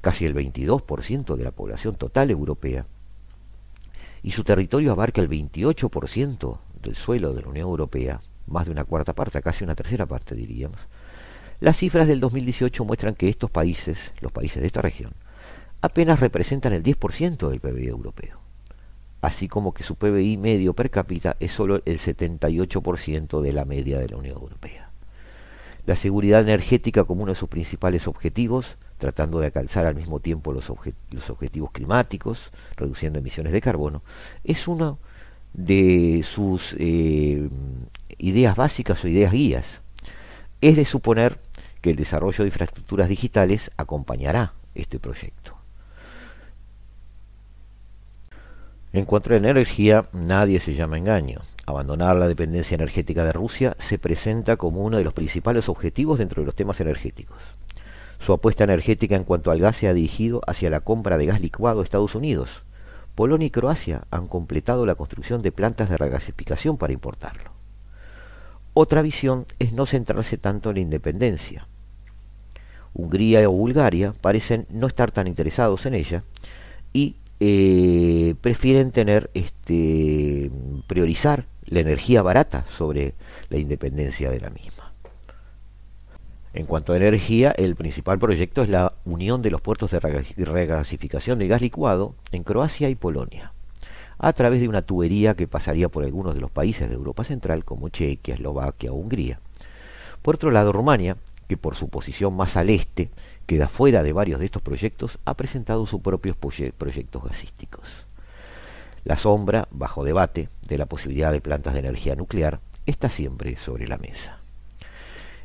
casi 0.00 0.26
el 0.26 0.34
22% 0.34 1.36
de 1.36 1.44
la 1.44 1.52
población 1.52 1.94
total 1.94 2.30
europea, 2.30 2.86
y 4.22 4.32
su 4.32 4.44
territorio 4.44 4.92
abarca 4.92 5.20
el 5.20 5.30
28% 5.30 6.58
del 6.82 6.96
suelo 6.96 7.32
de 7.32 7.42
la 7.42 7.48
Unión 7.48 7.68
Europea, 7.68 8.20
más 8.46 8.66
de 8.66 8.72
una 8.72 8.84
cuarta 8.84 9.14
parte, 9.14 9.40
casi 9.42 9.64
una 9.64 9.74
tercera 9.74 10.06
parte 10.06 10.34
diríamos, 10.34 10.80
las 11.60 11.76
cifras 11.76 12.08
del 12.08 12.20
2018 12.20 12.84
muestran 12.84 13.14
que 13.14 13.28
estos 13.28 13.50
países, 13.50 14.12
los 14.20 14.32
países 14.32 14.62
de 14.62 14.66
esta 14.66 14.80
región, 14.80 15.12
apenas 15.82 16.20
representan 16.20 16.72
el 16.72 16.82
10% 16.82 17.48
del 17.48 17.60
PBI 17.60 17.86
europeo, 17.86 18.40
así 19.20 19.46
como 19.48 19.74
que 19.74 19.82
su 19.82 19.96
PBI 19.96 20.38
medio 20.38 20.74
per 20.74 20.90
cápita 20.90 21.36
es 21.38 21.52
solo 21.52 21.82
el 21.84 21.98
78% 21.98 23.40
de 23.42 23.52
la 23.52 23.64
media 23.66 23.98
de 23.98 24.08
la 24.08 24.16
Unión 24.16 24.36
Europea. 24.36 24.90
La 25.86 25.96
seguridad 25.96 26.40
energética 26.40 27.04
como 27.04 27.22
uno 27.22 27.32
de 27.32 27.38
sus 27.38 27.48
principales 27.48 28.06
objetivos, 28.06 28.78
tratando 28.98 29.40
de 29.40 29.46
alcanzar 29.46 29.86
al 29.86 29.94
mismo 29.94 30.20
tiempo 30.20 30.52
los, 30.52 30.70
los 31.10 31.30
objetivos 31.30 31.72
climáticos, 31.72 32.52
reduciendo 32.76 33.18
emisiones 33.18 33.52
de 33.52 33.60
carbono, 33.60 34.02
es 34.44 34.68
uno 34.68 34.98
de 35.52 36.24
sus 36.24 36.74
eh, 36.78 37.48
ideas 38.18 38.56
básicas 38.56 39.02
o 39.04 39.08
ideas 39.08 39.32
guías. 39.32 39.80
Es 40.60 40.76
de 40.76 40.84
suponer 40.84 41.38
que 41.80 41.90
el 41.90 41.96
desarrollo 41.96 42.44
de 42.44 42.48
infraestructuras 42.48 43.08
digitales 43.08 43.70
acompañará 43.76 44.52
este 44.74 44.98
proyecto. 44.98 45.56
En 48.92 49.04
cuanto 49.04 49.30
a 49.30 49.38
la 49.38 49.50
energía, 49.50 50.06
nadie 50.12 50.58
se 50.58 50.74
llama 50.74 50.98
engaño. 50.98 51.40
Abandonar 51.64 52.16
la 52.16 52.26
dependencia 52.26 52.74
energética 52.74 53.24
de 53.24 53.32
Rusia 53.32 53.76
se 53.78 53.98
presenta 53.98 54.56
como 54.56 54.82
uno 54.82 54.98
de 54.98 55.04
los 55.04 55.14
principales 55.14 55.68
objetivos 55.68 56.18
dentro 56.18 56.42
de 56.42 56.46
los 56.46 56.56
temas 56.56 56.80
energéticos. 56.80 57.38
Su 58.18 58.32
apuesta 58.32 58.64
energética 58.64 59.14
en 59.14 59.22
cuanto 59.22 59.52
al 59.52 59.60
gas 59.60 59.76
se 59.76 59.86
ha 59.86 59.94
dirigido 59.94 60.42
hacia 60.46 60.70
la 60.70 60.80
compra 60.80 61.18
de 61.18 61.26
gas 61.26 61.40
licuado 61.40 61.80
a 61.80 61.84
Estados 61.84 62.16
Unidos. 62.16 62.64
Polonia 63.14 63.46
y 63.46 63.50
Croacia 63.50 64.04
han 64.10 64.26
completado 64.26 64.86
la 64.86 64.94
construcción 64.94 65.42
de 65.42 65.52
plantas 65.52 65.90
de 65.90 65.96
regasificación 65.96 66.76
para 66.76 66.92
importarlo. 66.92 67.52
Otra 68.74 69.02
visión 69.02 69.46
es 69.58 69.72
no 69.72 69.86
centrarse 69.86 70.38
tanto 70.38 70.70
en 70.70 70.76
la 70.76 70.80
independencia. 70.80 71.66
Hungría 72.94 73.48
o 73.48 73.52
Bulgaria 73.52 74.12
parecen 74.20 74.66
no 74.70 74.86
estar 74.86 75.10
tan 75.10 75.26
interesados 75.26 75.86
en 75.86 75.94
ella 75.94 76.24
y 76.92 77.16
eh, 77.40 78.34
prefieren 78.40 78.90
tener 78.90 79.30
este 79.34 80.50
priorizar 80.86 81.46
la 81.64 81.80
energía 81.80 82.22
barata 82.22 82.66
sobre 82.76 83.14
la 83.48 83.58
independencia 83.58 84.30
de 84.30 84.40
la 84.40 84.50
misma. 84.50 84.89
En 86.52 86.66
cuanto 86.66 86.92
a 86.92 86.96
energía, 86.96 87.52
el 87.52 87.76
principal 87.76 88.18
proyecto 88.18 88.62
es 88.62 88.68
la 88.68 88.94
unión 89.04 89.40
de 89.40 89.52
los 89.52 89.60
puertos 89.60 89.92
de 89.92 90.00
regasificación 90.00 91.38
de 91.38 91.46
gas 91.46 91.60
licuado 91.60 92.16
en 92.32 92.42
Croacia 92.42 92.88
y 92.88 92.96
Polonia, 92.96 93.52
a 94.18 94.32
través 94.32 94.60
de 94.60 94.68
una 94.68 94.82
tubería 94.82 95.34
que 95.34 95.46
pasaría 95.46 95.88
por 95.88 96.02
algunos 96.02 96.34
de 96.34 96.40
los 96.40 96.50
países 96.50 96.88
de 96.88 96.96
Europa 96.96 97.22
Central 97.22 97.64
como 97.64 97.88
Chequia, 97.88 98.34
Eslovaquia 98.34 98.90
o 98.90 98.96
Hungría. 98.96 99.38
Por 100.22 100.34
otro 100.34 100.50
lado, 100.50 100.72
Rumania, 100.72 101.16
que 101.46 101.56
por 101.56 101.76
su 101.76 101.88
posición 101.88 102.34
más 102.34 102.56
al 102.56 102.68
este 102.68 103.10
queda 103.46 103.68
fuera 103.68 104.02
de 104.02 104.12
varios 104.12 104.40
de 104.40 104.46
estos 104.46 104.62
proyectos, 104.62 105.20
ha 105.24 105.34
presentado 105.34 105.86
sus 105.86 106.00
propios 106.00 106.36
proyectos 106.36 107.22
gasísticos. 107.22 107.86
La 109.04 109.16
sombra, 109.16 109.68
bajo 109.70 110.02
debate, 110.02 110.48
de 110.66 110.78
la 110.78 110.86
posibilidad 110.86 111.30
de 111.30 111.40
plantas 111.40 111.74
de 111.74 111.78
energía 111.78 112.16
nuclear 112.16 112.58
está 112.86 113.08
siempre 113.08 113.56
sobre 113.56 113.86
la 113.86 113.98
mesa. 113.98 114.39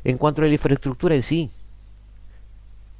En 0.06 0.18
cuanto 0.18 0.40
a 0.40 0.44
la 0.44 0.52
infraestructura 0.52 1.16
en 1.16 1.24
sí, 1.24 1.50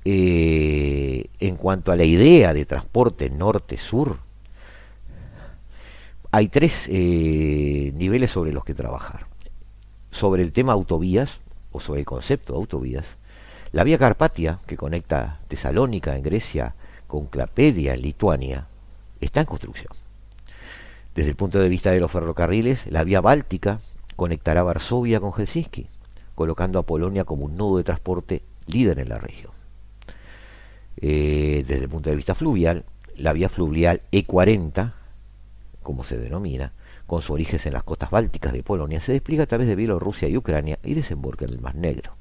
eh, 0.05 1.27
en 1.39 1.55
cuanto 1.55 1.93
a 1.93 1.97
la 1.97 2.03
idea 2.03 2.53
de 2.53 2.65
transporte 2.65 3.31
norte-sur, 3.31 4.19
hay 6.33 6.49
tres 6.49 6.89
eh, 6.89 7.93
niveles 7.95 8.33
sobre 8.33 8.53
los 8.53 8.65
que 8.65 8.75
trabajar. 8.75 9.29
Sobre 10.11 10.43
el 10.43 10.51
tema 10.51 10.73
autovías, 10.73 11.39
o 11.71 11.79
sobre 11.79 12.01
el 12.01 12.07
concepto 12.07 12.55
de 12.55 12.59
autovías, 12.59 13.07
la 13.71 13.85
vía 13.85 13.99
Carpatia, 13.99 14.59
que 14.67 14.77
conecta 14.77 15.39
Tesalónica 15.47 16.17
en 16.17 16.25
Grecia 16.25 16.75
con 17.07 17.27
Clapedia 17.27 17.95
en 17.95 18.03
Lituania, 18.03 18.67
está 19.21 19.39
en 19.39 19.47
construcción. 19.47 19.93
Desde 21.15 21.31
el 21.31 21.37
punto 21.37 21.61
de 21.61 21.69
vista 21.69 21.93
de 21.93 22.01
los 22.01 22.11
ferrocarriles, 22.11 22.85
la 22.89 23.05
vía 23.05 23.21
Báltica 23.21 23.79
conectará 24.17 24.65
Varsovia 24.65 25.21
con 25.21 25.31
Helsinki, 25.31 25.87
colocando 26.37 26.78
a 26.78 26.85
Polonia 26.85 27.25
como 27.25 27.47
un 27.47 27.57
nudo 27.57 27.78
de 27.78 27.85
transporte 27.85 28.43
líder 28.66 29.00
en 29.00 29.09
la 29.09 29.19
región. 29.19 29.52
Eh, 30.99 31.64
desde 31.66 31.85
el 31.85 31.90
punto 31.90 32.11
de 32.11 32.16
vista 32.16 32.37
fluvial, 32.37 32.85
la 33.16 33.33
vía 33.33 33.49
fluvial 33.49 34.02
E40, 34.12 34.93
como 35.83 36.05
se 36.05 36.19
denomina, 36.19 36.73
con 37.07 37.22
su 37.22 37.33
origen 37.33 37.59
en 37.64 37.72
las 37.72 37.85
costas 37.85 38.11
bálticas 38.11 38.53
de 38.53 38.62
Polonia, 38.62 39.01
se 39.01 39.12
despliega 39.12 39.44
a 39.44 39.46
través 39.46 39.66
de 39.66 39.75
Bielorrusia 39.75 40.29
y 40.29 40.37
Ucrania 40.37 40.79
y 40.85 40.94
desemboca 40.94 41.44
en 41.44 41.53
el 41.53 41.61
Mar 41.61 41.75
Negro. 41.75 42.14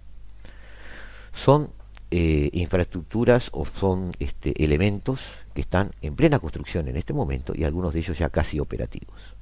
Son 1.34 1.70
eh, 2.12 2.50
infraestructuras 2.54 3.50
o 3.52 3.66
son 3.66 4.12
este, 4.20 4.64
elementos 4.64 5.20
que 5.54 5.62
están 5.62 5.92
en 6.02 6.16
plena 6.16 6.40
construcción 6.40 6.88
en 6.88 6.96
este 6.96 7.14
momento 7.14 7.54
y 7.54 7.66
algunos 7.66 7.94
de 7.94 8.00
ellos 8.00 8.18
ya 8.18 8.30
casi 8.30 8.60
operativos. 8.60 9.36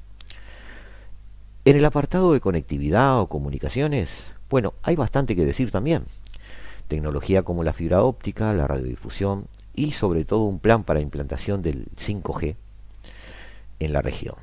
En 1.66 1.78
el 1.78 1.86
apartado 1.86 2.34
de 2.34 2.42
conectividad 2.42 3.22
o 3.22 3.30
comunicaciones, 3.30 4.10
bueno, 4.54 4.76
hay 4.84 4.96
bastante 4.96 5.36
que 5.36 5.48
decir 5.48 5.72
también. 5.72 6.04
Tecnología 6.88 7.42
como 7.42 7.64
la 7.64 7.74
fibra 7.74 8.04
óptica, 8.04 8.54
la 8.54 8.68
radiodifusión 8.68 9.48
y 9.74 9.94
sobre 9.94 10.26
todo 10.26 10.44
un 10.44 10.60
plan 10.60 10.84
para 10.84 11.00
implantación 11.00 11.64
del 11.64 11.88
5G 12.00 12.56
en 13.80 13.94
la 13.94 14.04
región. 14.04 14.36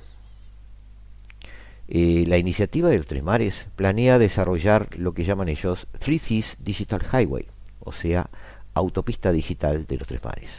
Eh, 1.86 2.24
la 2.26 2.38
iniciativa 2.38 2.88
de 2.88 2.96
los 2.96 3.06
Tres 3.06 3.22
Mares 3.22 3.68
planea 3.76 4.18
desarrollar 4.18 4.88
lo 4.98 5.14
que 5.14 5.22
llaman 5.22 5.48
ellos 5.48 5.86
Three 6.00 6.18
Seas 6.18 6.56
Digital 6.58 7.02
Highway, 7.12 7.46
o 7.78 7.92
sea, 7.92 8.30
autopista 8.74 9.30
digital 9.30 9.86
de 9.86 9.96
los 9.96 10.08
Tres 10.08 10.24
Mares. 10.24 10.50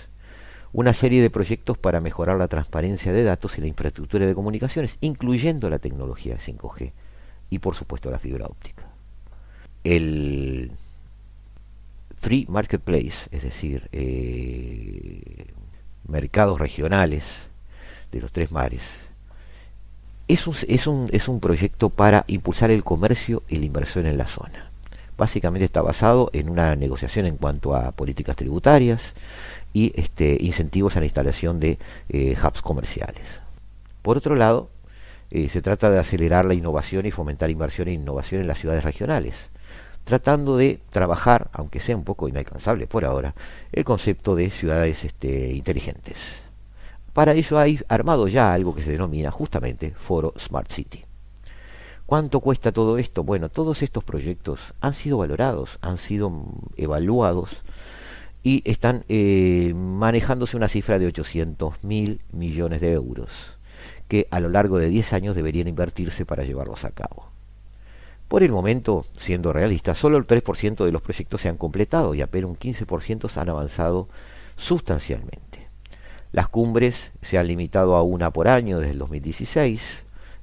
Una 0.72 0.94
serie 0.94 1.22
de 1.22 1.30
proyectos 1.30 1.78
para 1.78 2.00
mejorar 2.00 2.38
la 2.38 2.48
transparencia 2.48 3.12
de 3.12 3.26
datos 3.26 3.58
y 3.58 3.62
la 3.62 3.68
infraestructura 3.68 4.26
de 4.26 4.34
comunicaciones, 4.34 4.96
incluyendo 5.02 5.70
la 5.70 5.80
tecnología 5.80 6.38
5G 6.38 6.94
y 7.50 7.60
por 7.60 7.76
supuesto 7.76 8.10
la 8.10 8.18
fibra 8.18 8.46
óptica 8.46 8.81
el 9.84 10.72
free 12.20 12.46
marketplace, 12.48 13.28
es 13.32 13.44
decir, 13.44 13.90
eh, 13.92 15.48
mercados 16.08 16.60
regionales 16.60 17.24
de 18.12 18.22
los 18.22 18.32
tres 18.32 18.52
mares, 18.52 18.84
es 20.28 20.48
un, 20.48 20.56
es, 20.68 20.88
un, 20.88 21.08
es 21.12 21.28
un 21.28 21.40
proyecto 21.40 21.90
para 21.90 22.24
impulsar 22.28 22.72
el 22.72 22.84
comercio 22.84 23.44
y 23.50 23.58
la 23.58 23.66
inversión 23.66 24.06
en 24.06 24.18
la 24.18 24.28
zona. 24.28 24.70
Básicamente 25.18 25.66
está 25.66 25.82
basado 25.82 26.30
en 26.34 26.50
una 26.50 26.76
negociación 26.76 27.26
en 27.26 27.38
cuanto 27.38 27.76
a 27.76 27.92
políticas 27.92 28.36
tributarias 28.36 29.02
y 29.74 29.92
este, 30.00 30.38
incentivos 30.40 30.96
a 30.96 31.00
la 31.00 31.06
instalación 31.06 31.60
de 31.60 31.78
eh, 32.10 32.36
hubs 32.42 32.62
comerciales. 32.62 33.24
Por 34.02 34.18
otro 34.18 34.36
lado, 34.36 34.70
eh, 35.32 35.50
se 35.50 35.62
trata 35.62 35.90
de 35.90 36.00
acelerar 36.00 36.46
la 36.46 36.54
innovación 36.54 37.06
y 37.06 37.12
fomentar 37.12 37.50
inversión 37.50 37.88
e 37.88 37.94
innovación 37.94 38.42
en 38.42 38.48
las 38.48 38.60
ciudades 38.60 38.84
regionales 38.84 39.36
tratando 40.04 40.58
de 40.58 40.80
trabajar, 40.90 41.50
aunque 41.54 41.80
sea 41.80 41.96
un 41.96 42.04
poco 42.04 42.28
inalcanzable 42.28 42.88
por 42.88 43.06
ahora, 43.06 43.36
el 43.72 43.84
concepto 43.84 44.36
de 44.36 44.50
ciudades 44.50 45.04
este, 45.04 45.54
inteligentes. 45.54 46.18
Para 47.14 47.34
ello 47.34 47.60
hay 47.60 47.80
armado 47.88 48.28
ya 48.28 48.54
algo 48.54 48.74
que 48.74 48.84
se 48.84 48.92
denomina 48.92 49.32
justamente 49.32 49.94
Foro 49.98 50.34
Smart 50.38 50.72
City. 50.72 51.04
¿Cuánto 52.06 52.42
cuesta 52.42 52.72
todo 52.72 52.98
esto? 52.98 53.24
Bueno, 53.24 53.50
todos 53.50 53.82
estos 53.82 54.04
proyectos 54.04 54.60
han 54.82 54.94
sido 54.94 55.18
valorados, 55.18 55.78
han 55.82 55.98
sido 55.98 56.32
evaluados 56.76 57.62
y 58.44 58.62
están 58.70 59.06
eh, 59.08 59.74
manejándose 59.76 60.58
una 60.58 60.68
cifra 60.68 61.00
de 61.00 61.08
800 61.08 61.84
mil 61.84 62.22
millones 62.32 62.82
de 62.82 62.94
euros 62.94 63.30
que 64.08 64.28
a 64.30 64.42
lo 64.42 64.50
largo 64.50 64.78
de 64.78 64.90
10 64.90 65.14
años 65.14 65.36
deberían 65.36 65.70
invertirse 65.70 66.26
para 66.26 66.44
llevarlos 66.44 66.84
a 66.84 66.92
cabo. 66.92 67.31
Por 68.32 68.44
el 68.44 68.52
momento, 68.54 69.04
siendo 69.18 69.52
realista, 69.52 69.94
solo 69.94 70.18
el 70.18 70.26
3% 70.26 70.86
de 70.86 70.92
los 70.94 71.02
proyectos 71.02 71.42
se 71.42 71.50
han 71.50 71.58
completado 71.58 72.16
y 72.16 72.22
apenas 72.22 72.50
un 72.50 72.56
15% 72.56 73.28
se 73.28 73.40
han 73.42 73.50
avanzado 73.50 74.08
sustancialmente. 74.56 75.68
Las 76.32 76.48
cumbres 76.48 77.12
se 77.22 77.38
han 77.38 77.48
limitado 77.48 77.98
a 77.98 78.04
una 78.04 78.32
por 78.32 78.48
año 78.48 78.80
desde 78.80 78.94
el 78.94 79.00
2016. 79.00 79.82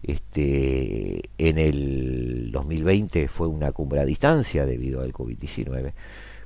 Este, 0.02 1.30
en 1.38 1.58
el 1.58 2.50
2020 2.52 3.26
fue 3.26 3.46
una 3.46 3.72
cumbre 3.72 4.00
a 4.00 4.04
distancia 4.04 4.66
debido 4.66 5.00
al 5.00 5.14
COVID-19, 5.14 5.94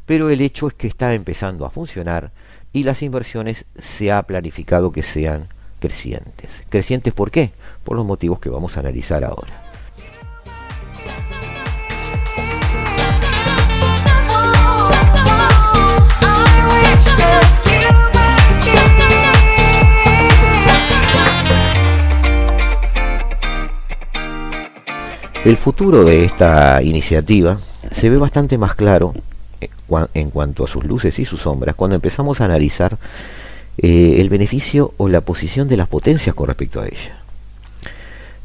pero 0.07 0.31
el 0.31 0.43
hecho 0.43 0.69
es 0.69 0.75
que 0.75 0.87
está 0.87 1.13
empezando 1.13 1.67
a 1.67 1.71
funcionar 1.71 2.31
y 2.73 2.85
las 2.85 3.03
inversiones 3.03 3.65
se 3.81 4.13
ha 4.13 4.23
planificado 4.23 4.93
que 4.93 5.03
sean 5.03 5.49
crecientes. 5.81 6.51
¿Crecientes 6.69 7.13
por 7.13 7.33
qué? 7.33 7.51
Por 7.83 7.97
los 7.97 8.07
motivos 8.07 8.39
que 8.39 8.49
vamos 8.49 8.77
a 8.77 8.81
analizar 8.81 9.25
ahora. 9.25 9.62
El 25.45 25.57
futuro 25.57 26.05
de 26.05 26.25
esta 26.25 26.81
iniciativa 26.85 27.59
se 27.99 28.09
ve 28.09 28.17
bastante 28.17 28.59
más 28.59 28.77
claro 28.77 29.13
eh, 29.61 29.69
en 30.15 30.31
cuanto 30.31 30.65
a 30.65 30.69
sus 30.69 30.85
luces 30.85 31.19
y 31.19 31.25
sus 31.25 31.41
sombras 31.41 31.75
cuando 31.75 31.97
empezamos 31.97 32.41
a 32.41 32.45
analizar 32.45 32.97
eh, 33.77 34.21
el 34.21 34.29
beneficio 34.29 34.95
o 34.99 35.09
la 35.09 35.21
posición 35.21 35.67
de 35.67 35.77
las 35.77 35.89
potencias 35.89 36.37
con 36.37 36.47
respecto 36.47 36.81
a 36.81 36.87
ella. 36.87 37.17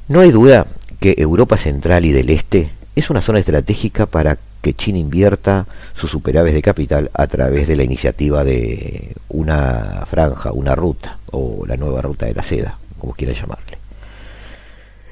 No 0.08 0.22
hay 0.22 0.32
duda 0.32 0.66
que 1.00 1.14
Europa 1.20 1.56
Central 1.58 2.04
y 2.04 2.14
del 2.14 2.32
Este 2.32 2.72
es 2.96 3.12
una 3.12 3.22
zona 3.22 3.40
estratégica 3.40 4.08
para 4.08 4.40
que 4.64 4.74
China 4.74 4.98
invierta 4.98 5.68
sus 5.94 6.10
superaves 6.10 6.56
de 6.56 6.64
capital 6.64 7.12
a 7.14 7.28
través 7.28 7.68
de 7.68 7.76
la 7.76 7.84
iniciativa 7.84 8.44
de 8.44 9.16
una 9.30 10.04
franja, 10.10 10.52
una 10.52 10.74
ruta, 10.74 11.20
o 11.30 11.64
la 11.68 11.78
nueva 11.78 12.02
ruta 12.02 12.26
de 12.26 12.34
la 12.34 12.42
seda, 12.42 12.80
como 12.98 13.14
quieran 13.14 13.36
llamarle. 13.36 13.77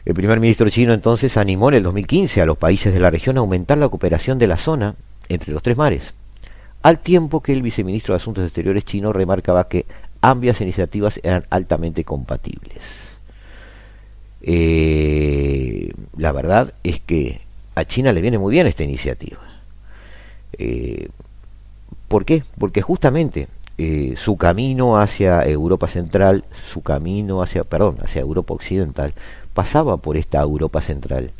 El 0.05 0.13
primer 0.13 0.39
ministro 0.39 0.69
chino 0.69 0.93
entonces 0.93 1.35
animó 1.35 1.69
en 1.69 1.75
el 1.75 1.83
2015 1.83 2.39
a 2.41 2.45
los 2.45 2.57
países 2.57 2.93
de 2.93 2.99
la 2.99 3.09
región 3.09 3.37
a 3.37 3.39
aumentar 3.39 3.79
la 3.79 3.89
cooperación 3.89 4.37
de 4.37 4.47
la 4.47 4.57
zona 4.57 4.95
entre 5.29 5.51
los 5.51 5.63
tres 5.63 5.77
mares, 5.77 6.13
al 6.83 6.99
tiempo 6.99 7.41
que 7.41 7.53
el 7.53 7.63
viceministro 7.63 8.13
de 8.13 8.17
Asuntos 8.17 8.45
Exteriores 8.45 8.85
chino 8.85 9.11
remarcaba 9.11 9.67
que 9.67 9.87
ambas 10.21 10.61
iniciativas 10.61 11.19
eran 11.23 11.45
altamente 11.49 12.03
compatibles. 12.03 12.77
Eh, 14.43 15.91
la 16.15 16.31
verdad 16.31 16.75
es 16.83 16.99
que 16.99 17.41
a 17.73 17.85
China 17.85 18.13
le 18.13 18.21
viene 18.21 18.37
muy 18.37 18.51
bien 18.51 18.67
esta 18.67 18.83
iniciativa. 18.83 19.39
Eh, 20.59 21.09
¿Por 22.07 22.25
qué? 22.25 22.43
Porque 22.59 22.83
justamente 22.83 23.47
eh, 23.79 24.13
su 24.15 24.37
camino 24.37 24.99
hacia 24.99 25.43
Europa 25.43 25.87
Central, 25.87 26.45
su 26.71 26.81
camino 26.81 27.41
hacia, 27.41 27.63
perdón, 27.63 27.97
hacia 28.01 28.21
Europa 28.21 28.53
Occidental, 28.53 29.15
pasaba 29.55 29.97
por 29.97 30.17
esta 30.17 30.39
Europa 30.39 30.81
Central, 30.81 31.31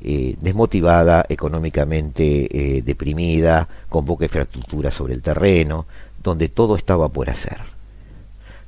desmotivada, 0.00 1.26
económicamente 1.28 2.82
deprimida, 2.82 3.68
con 3.90 4.06
poca 4.06 4.24
infraestructura 4.24 4.90
sobre 4.90 5.12
el 5.12 5.20
terreno, 5.20 5.84
donde 6.22 6.48
todo 6.48 6.76
estaba 6.76 7.10
por 7.10 7.28
hacer. 7.28 7.58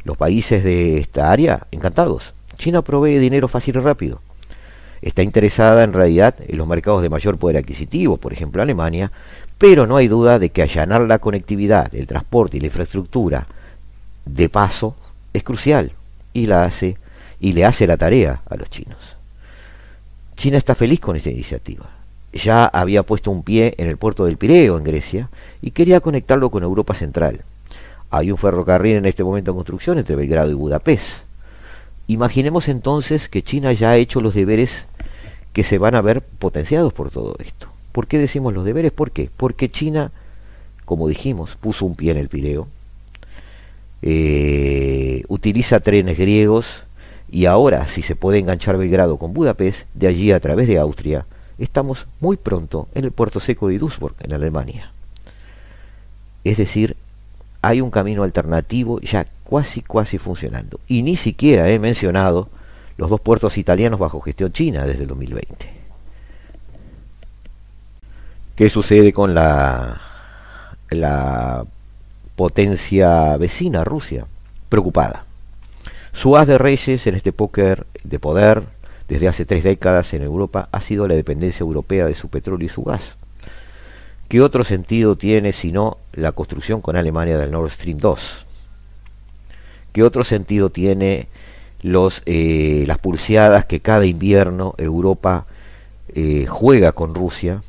Los 0.04 0.18
países 0.18 0.62
de 0.62 0.98
esta 0.98 1.32
área, 1.32 1.66
encantados. 1.70 2.34
China 2.58 2.82
provee 2.82 3.18
dinero 3.18 3.48
fácil 3.48 3.76
y 3.76 3.80
rápido. 3.80 4.20
Está 5.00 5.22
interesada 5.22 5.82
en 5.82 5.92
realidad 5.92 6.34
en 6.46 6.58
los 6.58 6.66
mercados 6.66 7.00
de 7.02 7.08
mayor 7.08 7.38
poder 7.38 7.56
adquisitivo, 7.56 8.16
por 8.16 8.32
ejemplo 8.32 8.60
Alemania, 8.60 9.10
pero 9.56 9.86
no 9.86 9.96
hay 9.96 10.08
duda 10.08 10.38
de 10.38 10.50
que 10.50 10.62
allanar 10.62 11.02
la 11.02 11.18
conectividad, 11.18 11.94
el 11.94 12.06
transporte 12.06 12.56
y 12.56 12.60
la 12.60 12.66
infraestructura 12.66 13.46
de 14.24 14.48
paso 14.48 14.94
es 15.32 15.42
crucial 15.42 15.92
y 16.32 16.46
la 16.46 16.64
hace 16.64 16.96
y 17.44 17.52
le 17.52 17.66
hace 17.66 17.86
la 17.86 17.98
tarea 17.98 18.40
a 18.48 18.56
los 18.56 18.70
chinos. 18.70 18.96
China 20.34 20.56
está 20.56 20.74
feliz 20.74 20.98
con 20.98 21.14
esta 21.14 21.28
iniciativa. 21.28 21.90
Ya 22.32 22.64
había 22.64 23.02
puesto 23.02 23.30
un 23.30 23.42
pie 23.42 23.74
en 23.76 23.86
el 23.86 23.98
puerto 23.98 24.24
del 24.24 24.38
Pireo, 24.38 24.78
en 24.78 24.84
Grecia, 24.84 25.28
y 25.60 25.72
quería 25.72 26.00
conectarlo 26.00 26.50
con 26.50 26.62
Europa 26.62 26.94
Central. 26.94 27.42
Hay 28.08 28.30
un 28.30 28.38
ferrocarril 28.38 28.96
en 28.96 29.04
este 29.04 29.24
momento 29.24 29.50
en 29.50 29.58
construcción 29.58 29.98
entre 29.98 30.16
Belgrado 30.16 30.50
y 30.50 30.54
Budapest. 30.54 31.04
Imaginemos 32.06 32.66
entonces 32.68 33.28
que 33.28 33.42
China 33.42 33.74
ya 33.74 33.90
ha 33.90 33.98
hecho 33.98 34.22
los 34.22 34.32
deberes 34.32 34.86
que 35.52 35.64
se 35.64 35.76
van 35.76 35.96
a 35.96 36.00
ver 36.00 36.22
potenciados 36.22 36.94
por 36.94 37.10
todo 37.10 37.36
esto. 37.44 37.68
¿Por 37.92 38.06
qué 38.06 38.16
decimos 38.16 38.54
los 38.54 38.64
deberes? 38.64 38.92
¿Por 38.92 39.10
qué? 39.10 39.28
Porque 39.36 39.70
China, 39.70 40.12
como 40.86 41.08
dijimos, 41.08 41.56
puso 41.60 41.84
un 41.84 41.94
pie 41.94 42.12
en 42.12 42.16
el 42.16 42.30
Pireo, 42.30 42.68
eh, 44.00 45.24
utiliza 45.28 45.80
trenes 45.80 46.16
griegos 46.16 46.84
y 47.34 47.46
ahora, 47.46 47.88
si 47.88 48.02
se 48.02 48.14
puede 48.14 48.38
enganchar 48.38 48.76
Belgrado 48.76 49.16
con 49.16 49.34
Budapest, 49.34 49.88
de 49.92 50.06
allí 50.06 50.30
a 50.30 50.38
través 50.38 50.68
de 50.68 50.78
Austria, 50.78 51.26
estamos 51.58 52.06
muy 52.20 52.36
pronto 52.36 52.86
en 52.94 53.04
el 53.04 53.10
puerto 53.10 53.40
seco 53.40 53.66
de 53.66 53.78
Duisburg, 53.80 54.14
en 54.20 54.34
Alemania. 54.34 54.92
Es 56.44 56.58
decir, 56.58 56.96
hay 57.60 57.80
un 57.80 57.90
camino 57.90 58.22
alternativo 58.22 59.00
ya 59.00 59.26
casi 59.50 59.82
casi 59.82 60.16
funcionando. 60.18 60.78
Y 60.86 61.02
ni 61.02 61.16
siquiera 61.16 61.68
he 61.70 61.80
mencionado 61.80 62.50
los 62.98 63.10
dos 63.10 63.20
puertos 63.20 63.58
italianos 63.58 63.98
bajo 63.98 64.20
gestión 64.20 64.52
china 64.52 64.86
desde 64.86 65.02
el 65.02 65.08
2020. 65.08 65.68
¿Qué 68.54 68.70
sucede 68.70 69.12
con 69.12 69.34
la, 69.34 70.00
la 70.88 71.66
potencia 72.36 73.36
vecina, 73.38 73.82
Rusia? 73.82 74.24
Preocupada. 74.68 75.23
Su 76.14 76.36
as 76.36 76.46
de 76.46 76.58
reyes 76.58 77.06
en 77.06 77.16
este 77.16 77.32
póker 77.32 77.86
de 78.04 78.18
poder 78.18 78.62
desde 79.08 79.28
hace 79.28 79.44
tres 79.44 79.64
décadas 79.64 80.14
en 80.14 80.22
Europa 80.22 80.68
ha 80.70 80.80
sido 80.80 81.06
la 81.08 81.14
dependencia 81.14 81.64
europea 81.64 82.06
de 82.06 82.14
su 82.14 82.28
petróleo 82.28 82.66
y 82.66 82.70
su 82.70 82.84
gas. 82.84 83.16
¿Qué 84.28 84.40
otro 84.40 84.64
sentido 84.64 85.16
tiene 85.16 85.52
sino 85.52 85.98
la 86.12 86.32
construcción 86.32 86.80
con 86.80 86.96
Alemania 86.96 87.36
del 87.36 87.50
Nord 87.50 87.70
Stream 87.70 87.98
2? 87.98 88.46
¿Qué 89.92 90.02
otro 90.02 90.24
sentido 90.24 90.70
tiene 90.70 91.28
los, 91.82 92.22
eh, 92.26 92.84
las 92.86 92.98
pulseadas 92.98 93.66
que 93.66 93.80
cada 93.80 94.06
invierno 94.06 94.74
Europa 94.78 95.46
eh, 96.14 96.46
juega 96.48 96.92
con 96.92 97.14
Rusia, 97.14 97.62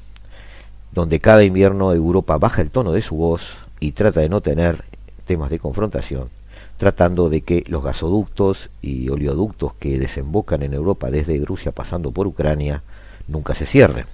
donde 0.93 1.19
cada 1.19 1.43
invierno 1.43 1.91
Europa 1.91 2.37
baja 2.37 2.61
el 2.61 2.69
tono 2.69 2.93
de 2.93 3.01
su 3.01 3.15
voz 3.15 3.41
y 3.79 3.91
trata 3.91 4.21
de 4.21 4.29
no 4.29 4.41
tener 4.41 4.85
temas 5.25 5.49
de 5.49 5.59
confrontación, 5.59 6.29
tratando 6.77 7.29
de 7.29 7.41
que 7.41 7.63
los 7.67 7.83
gasoductos 7.83 8.69
y 8.81 9.09
oleoductos 9.09 9.73
que 9.75 9.97
desembocan 9.97 10.63
en 10.63 10.73
Europa 10.73 11.09
desde 11.09 11.43
Rusia 11.45 11.71
pasando 11.71 12.11
por 12.11 12.27
Ucrania 12.27 12.83
nunca 13.27 13.55
se 13.55 13.65
cierren. 13.65 14.05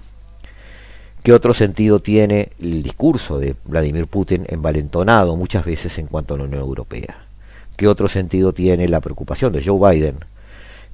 ¿Qué 1.24 1.34
otro 1.34 1.54
sentido 1.54 2.00
tiene 2.00 2.50
el 2.60 2.82
discurso 2.82 3.38
de 3.38 3.56
Vladimir 3.66 4.08
Putin 4.08 4.46
envalentonado 4.50 5.36
muchas 5.36 5.66
veces 5.66 6.00
en 6.00 6.08
cuanto 6.08 6.34
a 6.34 6.38
la 6.38 6.46
Unión 6.46 6.62
Europea? 6.62 7.26
¿Qué 7.78 7.88
otro 7.88 8.08
sentido 8.08 8.54
tiene 8.54 8.88
la 8.88 9.02
preocupación 9.02 9.54
de 9.54 9.64
Joe 9.64 9.94
Biden, 9.94 10.18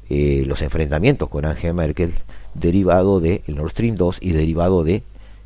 eh, 0.10 0.43
los 0.45 0.62
enfrentamientos 0.62 1.30
con 1.30 1.45
Angela 1.45 1.73
Merkel, 1.73 2.13
derivado 2.53 3.19
del 3.19 3.41
Nord 3.47 3.71
Stream 3.71 3.95
2 3.95 4.17
y 4.21 4.32
derivado 4.32 4.84
de, 4.84 5.03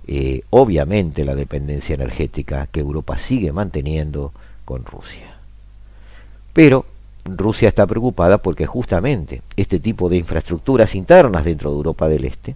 eh, 0.07 0.41
obviamente, 0.49 1.25
la 1.25 1.35
dependencia 1.35 1.93
energética 1.93 2.67
que 2.67 2.79
Europa 2.79 3.17
sigue 3.17 3.51
manteniendo 3.51 4.33
con 4.65 4.85
Rusia? 4.85 5.30
Pero 6.53 6.85
Rusia 7.25 7.67
está 7.67 7.85
preocupada 7.85 8.39
porque 8.39 8.65
justamente 8.65 9.41
este 9.55 9.79
tipo 9.79 10.09
de 10.09 10.17
infraestructuras 10.17 10.95
internas 10.95 11.45
dentro 11.45 11.69
de 11.71 11.77
Europa 11.77 12.07
del 12.07 12.25
Este 12.25 12.55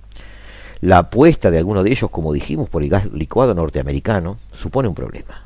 la 0.82 1.00
apuesta 1.00 1.50
de 1.50 1.58
alguno 1.58 1.84
de 1.84 1.92
ellos, 1.92 2.12
como 2.12 2.34
dijimos, 2.34 2.70
por 2.70 2.84
el 2.84 2.90
gas 2.90 3.12
licuado 3.12 3.56
norteamericano, 3.56 4.38
supone 4.54 4.88
un 4.88 4.96
problema. 4.96 5.44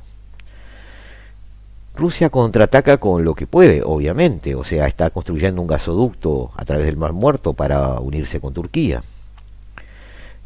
Rusia 1.95 2.29
contraataca 2.29 2.97
con 2.97 3.23
lo 3.23 3.35
que 3.35 3.47
puede, 3.47 3.81
obviamente, 3.83 4.55
o 4.55 4.63
sea, 4.63 4.88
está 4.88 5.09
construyendo 5.09 5.62
un 5.62 5.67
gasoducto 5.67 6.51
a 6.55 6.65
través 6.65 6.85
del 6.85 6.97
Mar 6.97 7.13
Muerto 7.13 7.53
para 7.53 7.99
unirse 7.99 8.39
con 8.39 8.53
Turquía. 8.53 9.03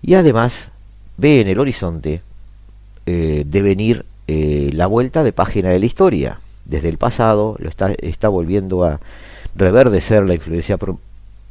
Y 0.01 0.15
además 0.15 0.69
ve 1.17 1.41
en 1.41 1.47
el 1.47 1.59
horizonte 1.59 2.21
eh, 3.05 3.43
de 3.45 3.61
venir 3.61 4.05
eh, 4.27 4.71
la 4.73 4.87
vuelta 4.87 5.23
de 5.23 5.31
página 5.31 5.69
de 5.69 5.79
la 5.79 5.85
historia. 5.85 6.39
Desde 6.65 6.89
el 6.89 6.97
pasado 6.97 7.55
lo 7.59 7.69
está, 7.69 7.91
está 7.99 8.29
volviendo 8.29 8.83
a 8.83 8.99
reverdecer 9.55 10.27
la 10.27 10.33
influencia 10.33 10.77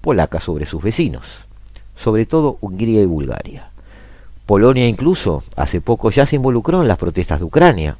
polaca 0.00 0.40
sobre 0.40 0.66
sus 0.66 0.82
vecinos 0.82 1.24
sobre 2.02 2.26
todo 2.26 2.58
Hungría 2.60 3.00
y 3.00 3.06
Bulgaria. 3.06 3.70
Polonia 4.46 4.88
incluso 4.88 5.42
hace 5.56 5.80
poco 5.80 6.10
ya 6.10 6.26
se 6.26 6.36
involucró 6.36 6.82
en 6.82 6.88
las 6.88 6.98
protestas 6.98 7.38
de 7.38 7.44
Ucrania 7.44 7.96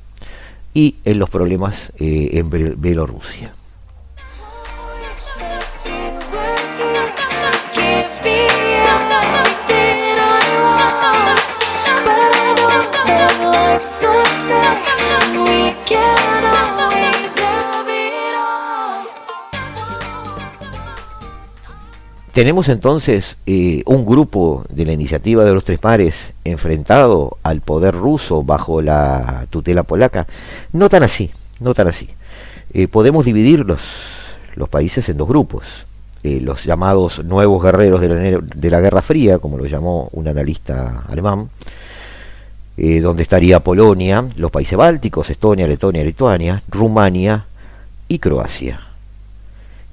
y 0.74 0.96
en 1.04 1.18
los 1.18 1.30
problemas 1.30 1.92
eh, 1.98 2.30
en 2.32 2.80
Bielorrusia. 2.80 3.54
Tenemos 22.32 22.70
entonces 22.70 23.36
eh, 23.44 23.82
un 23.84 24.06
grupo 24.06 24.64
de 24.70 24.86
la 24.86 24.92
iniciativa 24.92 25.44
de 25.44 25.52
los 25.52 25.66
tres 25.66 25.84
mares 25.84 26.14
enfrentado 26.44 27.36
al 27.42 27.60
poder 27.60 27.94
ruso 27.94 28.42
bajo 28.42 28.80
la 28.80 29.46
tutela 29.50 29.82
polaca. 29.82 30.26
No 30.72 30.88
tan 30.88 31.02
así, 31.02 31.30
no 31.60 31.74
tan 31.74 31.88
así. 31.88 32.08
Eh, 32.72 32.88
podemos 32.88 33.26
dividir 33.26 33.66
los, 33.66 33.80
países 34.70 35.10
en 35.10 35.18
dos 35.18 35.28
grupos. 35.28 35.64
Eh, 36.22 36.40
los 36.40 36.64
llamados 36.64 37.22
nuevos 37.22 37.62
guerreros 37.62 38.00
de 38.00 38.08
la, 38.08 38.14
de 38.14 38.70
la, 38.70 38.80
Guerra 38.80 39.02
Fría, 39.02 39.38
como 39.38 39.58
lo 39.58 39.66
llamó 39.66 40.08
un 40.12 40.26
analista 40.26 41.04
alemán, 41.08 41.50
donde 42.74 43.22
estaría 43.22 43.60
Polonia, 43.60 44.24
los 44.36 44.50
países 44.50 44.78
bálticos, 44.78 45.28
Estonia, 45.28 45.66
Letonia, 45.66 46.02
Lituania, 46.02 46.62
Rumania 46.70 47.44
y 48.08 48.18
Croacia 48.18 48.91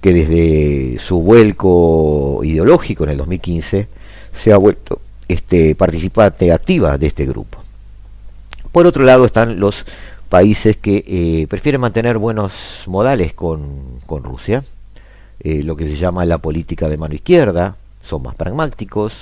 que 0.02 0.14
desde 0.14 1.00
su 1.00 1.22
vuelco 1.22 2.42
ideológico 2.44 3.04
en 3.04 3.12
el 3.12 3.18
2015 3.18 3.88
se 4.34 4.54
ha 4.54 4.58
vuelto 4.58 5.02
este, 5.28 5.76
participante 5.76 6.52
activa 6.52 6.98
de 6.98 7.08
este 7.08 7.26
grupo. 7.26 7.60
Por 8.72 8.86
otro 8.88 9.04
lado 9.04 9.26
están 9.26 9.60
los 9.60 9.86
países 10.30 10.78
que 10.78 11.04
eh, 11.08 11.48
prefieren 11.48 11.82
mantener 11.82 12.18
buenos 12.18 12.54
modales 12.86 13.34
con, 13.34 14.00
Rusia, 14.08 14.64
eh, 15.40 15.64
lo 15.64 15.76
que 15.76 15.88
se 15.88 15.96
llama 15.96 16.26
la 16.26 16.38
política 16.38 16.88
de 16.88 16.98
mano 16.98 17.16
izquierda, 17.16 17.78
son 18.04 18.24
más 18.24 18.36
pragmáticos, 18.36 19.14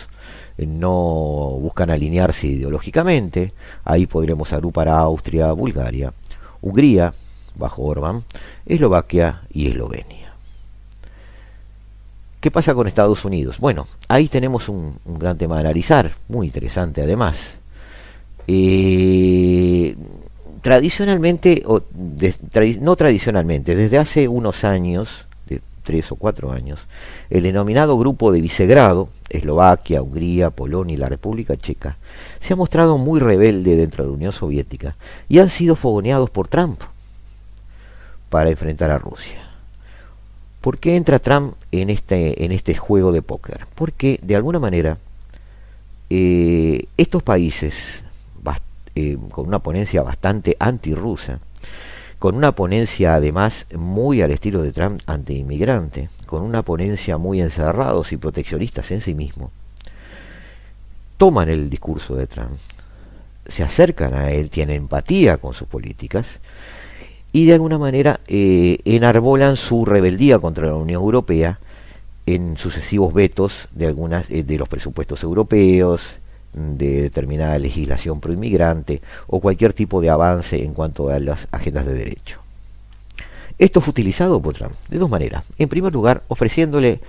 eh, 0.58 0.66
no 0.66 1.58
buscan 1.62 1.90
alinearse 1.90 2.48
ideológicamente, 2.48 3.54
ahí 3.86 4.06
podremos 4.06 4.52
agrupar 4.54 4.90
a 4.90 5.00
Austria, 5.00 5.52
Bulgaria, 5.54 6.14
Hungría, 6.62 7.14
bajo 7.56 7.84
Orban, 7.84 8.24
Eslovaquia 8.66 9.44
y 9.50 9.68
Eslovenia. 9.68 10.17
¿Qué 12.40 12.52
pasa 12.52 12.76
con 12.76 12.88
Estados 12.88 13.26
Unidos? 13.26 13.58
Bueno, 13.58 13.88
ahí 14.08 14.28
tenemos 14.28 14.70
un, 14.70 15.00
gran 15.06 15.38
tema 15.38 15.58
a 15.58 15.62
analizar, 15.62 16.12
muy 16.28 16.48
interesante 16.48 17.02
además. 17.02 17.38
Eh, 18.48 19.96
tradicionalmente, 20.62 21.64
o 21.66 21.82
no 22.80 22.96
tradicionalmente, 22.96 23.76
desde 23.76 23.98
hace 23.98 24.28
unos 24.28 24.64
años, 24.64 25.28
tres 25.88 26.12
o 26.12 26.16
cuatro 26.18 26.52
años, 26.52 26.82
el 27.30 27.44
denominado 27.44 27.98
grupo 27.98 28.32
de 28.34 28.42
Visegrado, 28.42 29.08
Eslovaquia, 29.30 30.02
Hungría, 30.02 30.50
Polonia 30.50 30.94
y 30.94 30.98
la 30.98 31.08
República 31.08 31.56
Checa, 31.56 31.98
se 32.42 32.54
ha 32.54 32.56
mostrado 32.58 32.98
muy 32.98 33.22
rebelde 33.22 33.78
dentro 33.78 34.04
de 34.04 34.10
la 34.10 34.16
Unión 34.16 34.32
Soviética 34.34 34.98
y 35.30 35.40
han 35.40 35.50
sido 35.50 35.78
fogoneados 35.78 36.30
por 36.30 36.50
Trump 36.50 36.82
para 38.30 38.50
enfrentar 38.50 38.92
a 38.92 39.00
Rusia. 39.00 39.47
¿Por 40.68 40.80
qué 40.80 40.98
entra 40.98 41.20
Trump 41.20 41.56
en 41.72 41.90
este, 41.90 42.44
en 42.44 42.52
este 42.52 42.76
juego 42.76 43.14
de 43.14 43.22
póker? 43.22 43.68
Porque 43.74 44.20
de 44.22 44.36
alguna 44.36 44.60
manera 44.60 44.98
eh, 46.10 46.88
estos 46.98 47.24
países 47.24 47.74
eh, 48.96 49.18
con 49.32 49.48
una 49.48 49.60
ponencia 49.60 50.04
bastante 50.04 50.58
antirrusa, 50.60 51.40
con 52.20 52.36
una 52.36 52.52
ponencia 52.52 53.16
además 53.16 53.66
muy 53.78 54.22
al 54.22 54.32
estilo 54.32 54.62
de 54.62 54.74
Trump 54.74 55.00
anti-inmigrante, 55.06 56.10
con 56.26 56.42
una 56.42 56.64
ponencia 56.64 57.18
muy 57.18 57.42
encerrados 57.42 58.12
y 58.12 58.18
proteccionistas 58.18 58.92
en 58.92 59.00
sí 59.00 59.16
mismo, 59.16 59.52
toman 61.16 61.48
el 61.48 61.70
discurso 61.70 62.14
de 62.18 62.28
Trump, 62.28 62.58
se 63.48 63.64
acercan 63.64 64.14
a 64.14 64.32
él, 64.32 64.50
tienen 64.50 64.76
empatía 64.76 65.38
con 65.38 65.54
sus 65.54 65.70
políticas 65.70 66.28
y 67.38 67.46
de 67.46 67.54
alguna 67.54 67.78
manera 67.78 68.20
eh, 68.28 68.80
enarbolan 68.84 69.58
su 69.58 69.86
rebeldía 69.86 70.40
contra 70.40 70.66
la 70.66 70.74
Unión 70.74 71.00
Europea 71.00 71.60
en 72.26 72.58
sucesivos 72.58 73.14
vetos 73.14 73.68
de 73.74 73.86
algunas 73.86 74.28
eh, 74.32 74.42
de 74.42 74.58
los 74.58 74.68
presupuestos 74.68 75.22
europeos, 75.22 76.02
de 76.52 77.04
determinada 77.04 77.60
legislación 77.60 78.22
proinmigrante 78.22 79.04
o 79.28 79.40
cualquier 79.40 79.74
tipo 79.74 80.02
de 80.02 80.10
avance 80.10 80.64
en 80.64 80.74
cuanto 80.74 81.10
a 81.10 81.20
las 81.20 81.48
agendas 81.52 81.86
de 81.86 81.94
derecho. 81.94 82.40
Esto 83.60 83.82
fue 83.82 83.92
utilizado 83.92 84.42
por 84.42 84.56
Trump 84.56 84.74
de 84.90 84.98
dos 84.98 85.12
maneras. 85.12 85.46
En 85.60 85.70
primer 85.70 85.94
lugar, 85.94 86.24
ofreciéndole 86.30 87.02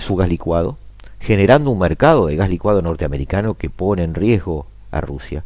su 0.00 0.16
gas 0.16 0.28
licuado, 0.28 0.76
generando 1.18 1.70
un 1.70 1.78
mercado 1.78 2.26
de 2.26 2.36
gas 2.36 2.50
licuado 2.50 2.82
norteamericano 2.82 3.54
que 3.54 3.70
pone 3.70 4.02
en 4.02 4.12
riesgo 4.12 4.66
a 4.90 5.00
Rusia, 5.00 5.44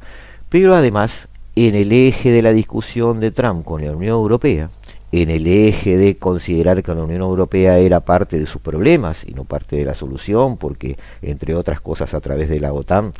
pero 0.48 0.74
además 0.74 1.28
en 1.56 1.74
el 1.74 1.90
eje 1.90 2.30
de 2.30 2.42
la 2.42 2.52
discusión 2.52 3.18
de 3.18 3.30
Trump 3.30 3.64
con 3.64 3.82
la 3.82 3.92
Unión 3.92 4.12
Europea, 4.12 4.68
en 5.10 5.30
el 5.30 5.46
eje 5.46 5.96
de 5.96 6.18
considerar 6.18 6.82
que 6.82 6.94
la 6.94 7.02
Unión 7.02 7.22
Europea 7.22 7.78
era 7.78 8.00
parte 8.00 8.38
de 8.38 8.46
sus 8.46 8.60
problemas 8.60 9.24
y 9.26 9.32
no 9.32 9.44
parte 9.44 9.76
de 9.76 9.86
la 9.86 9.94
solución, 9.94 10.58
porque 10.58 10.98
entre 11.22 11.54
otras 11.54 11.80
cosas 11.80 12.12
a 12.12 12.20
través 12.20 12.50
de 12.50 12.60
la 12.60 12.74
OTAN 12.74 13.14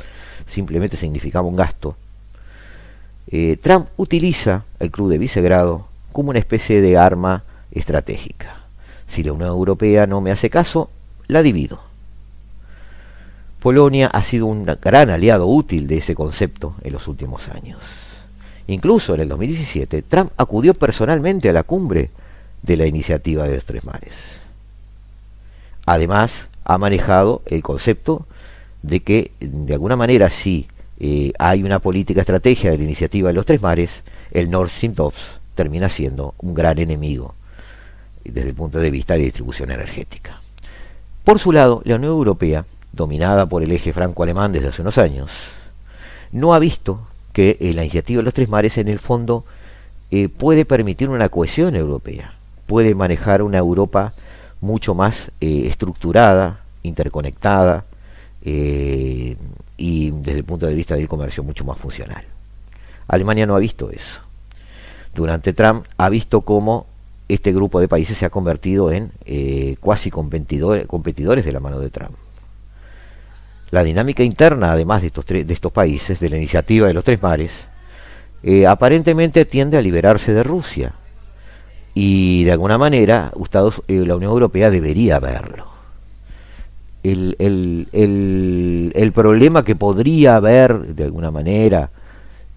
simplemente 0.45 0.97
significaba 0.97 1.47
un 1.47 1.55
gasto, 1.55 1.97
eh, 3.29 3.57
Trump 3.59 3.87
utiliza 3.97 4.65
el 4.79 4.91
Club 4.91 5.09
de 5.09 5.17
Visegrado 5.17 5.87
como 6.11 6.29
una 6.29 6.39
especie 6.39 6.79
de 6.79 6.95
arma 6.95 7.43
estratégica. 7.71 8.61
Si 9.07 9.23
la 9.23 9.33
Unión 9.33 9.49
Europea 9.49 10.05
no 10.05 10.21
me 10.21 10.31
hace 10.31 10.51
caso, 10.51 10.91
la 11.27 11.41
divido. 11.41 11.81
Polonia 13.59 14.07
ha 14.07 14.21
sido 14.21 14.45
un 14.45 14.65
gran 14.65 15.09
aliado 15.09 15.47
útil 15.47 15.87
de 15.87 15.97
ese 15.97 16.13
concepto 16.13 16.75
en 16.83 16.93
los 16.93 17.07
últimos 17.07 17.49
años. 17.49 17.79
Incluso 18.67 19.15
en 19.15 19.21
el 19.21 19.29
2017, 19.29 20.01
Trump 20.03 20.31
acudió 20.37 20.73
personalmente 20.73 21.49
a 21.49 21.53
la 21.53 21.63
cumbre 21.63 22.09
de 22.61 22.77
la 22.77 22.85
iniciativa 22.85 23.47
de 23.47 23.55
los 23.55 23.65
tres 23.65 23.85
mares. 23.85 24.13
Además, 25.85 26.47
ha 26.65 26.77
manejado 26.77 27.41
el 27.45 27.63
concepto 27.63 28.27
de 28.83 28.99
que, 28.99 29.31
de 29.39 29.73
alguna 29.73 29.95
manera, 29.95 30.29
si 30.29 30.67
eh, 30.99 31.31
hay 31.39 31.63
una 31.63 31.79
política 31.79 32.21
estrategia 32.21 32.71
de 32.71 32.77
la 32.77 32.83
iniciativa 32.83 33.29
de 33.29 33.33
los 33.33 33.45
tres 33.45 33.61
mares, 33.61 34.03
el 34.31 34.49
Nord 34.49 34.69
Stream 34.69 34.93
2 34.93 35.13
termina 35.55 35.87
siendo 35.89 36.35
un 36.39 36.53
gran 36.53 36.77
enemigo 36.77 37.33
desde 38.23 38.49
el 38.49 38.55
punto 38.55 38.79
de 38.79 38.91
vista 38.91 39.13
de 39.13 39.23
distribución 39.23 39.71
energética. 39.71 40.41
Por 41.23 41.39
su 41.39 41.51
lado, 41.51 41.81
la 41.85 41.95
Unión 41.95 42.11
Europea, 42.11 42.65
dominada 42.91 43.45
por 43.47 43.63
el 43.63 43.71
eje 43.71 43.93
franco-alemán 43.93 44.51
desde 44.51 44.69
hace 44.69 44.81
unos 44.81 44.97
años, 44.97 45.31
no 46.31 46.53
ha 46.53 46.59
visto 46.59 47.07
que 47.37 47.55
eh, 47.59 47.75
la 47.75 47.83
iniciativa 47.83 48.17
de 48.17 48.23
los 48.23 48.33
tres 48.33 48.49
mares 48.49 48.79
en 48.79 48.87
el 48.87 48.97
fondo 48.97 49.45
eh, 50.09 50.27
puede 50.27 50.65
permitir 50.65 51.07
una 51.07 51.29
cohesión 51.29 51.75
europea, 51.75 52.33
puede 52.65 52.95
manejar 52.95 53.43
una 53.43 53.59
Europa 53.59 54.15
mucho 54.59 54.95
más 54.95 55.29
eh, 55.39 55.67
estructurada, 55.67 56.61
interconectada 56.81 57.85
y 58.43 59.35
desde 60.09 60.39
el 60.39 60.45
punto 60.45 60.65
de 60.65 60.73
vista 60.73 60.95
del 60.95 61.07
comercio 61.07 61.43
mucho 61.43 61.63
más 61.63 61.77
funcional. 61.77 62.23
Alemania 63.07 63.45
no 63.45 63.55
ha 63.55 63.59
visto 63.59 63.91
eso. 63.91 64.21
Durante 65.13 65.53
Trump 65.53 65.85
ha 65.95 66.09
visto 66.09 66.41
cómo 66.41 66.87
este 67.27 67.53
grupo 67.53 67.79
de 67.79 67.87
países 67.87 68.17
se 68.17 68.25
ha 68.25 68.31
convertido 68.31 68.91
en 68.91 69.11
cuasi 69.79 70.09
competidores 70.09 71.45
de 71.45 71.51
la 71.51 71.59
mano 71.59 71.79
de 71.79 71.91
Trump 71.91 72.15
la 73.71 73.83
dinámica 73.83 74.23
interna, 74.23 74.71
además 74.71 75.01
de 75.01 75.07
estos, 75.07 75.25
de 75.25 75.45
estos 75.49 75.71
países, 75.71 76.19
de 76.19 76.29
la 76.29 76.37
iniciativa 76.37 76.87
de 76.87 76.93
los 76.93 77.03
tres 77.03 77.21
mares, 77.21 77.51
eh, 78.43 78.65
aparentemente 78.65 79.45
tiende 79.45 79.77
a 79.77 79.81
liberarse 79.81 80.33
de 80.33 80.43
Rusia. 80.43 80.93
Y 81.93 82.43
de 82.43 82.51
alguna 82.51 82.77
manera, 82.77 83.31
Estados, 83.43 83.81
eh, 83.87 84.03
la 84.05 84.15
Unión 84.15 84.31
Europea 84.31 84.69
debería 84.69 85.19
verlo. 85.19 85.65
El, 87.03 87.35
el, 87.39 89.11
problema 89.13 89.63
que 89.63 89.75
podría 89.75 90.35
haber, 90.35 90.95
de 90.95 91.05
alguna 91.05 91.31
manera, 91.31 91.89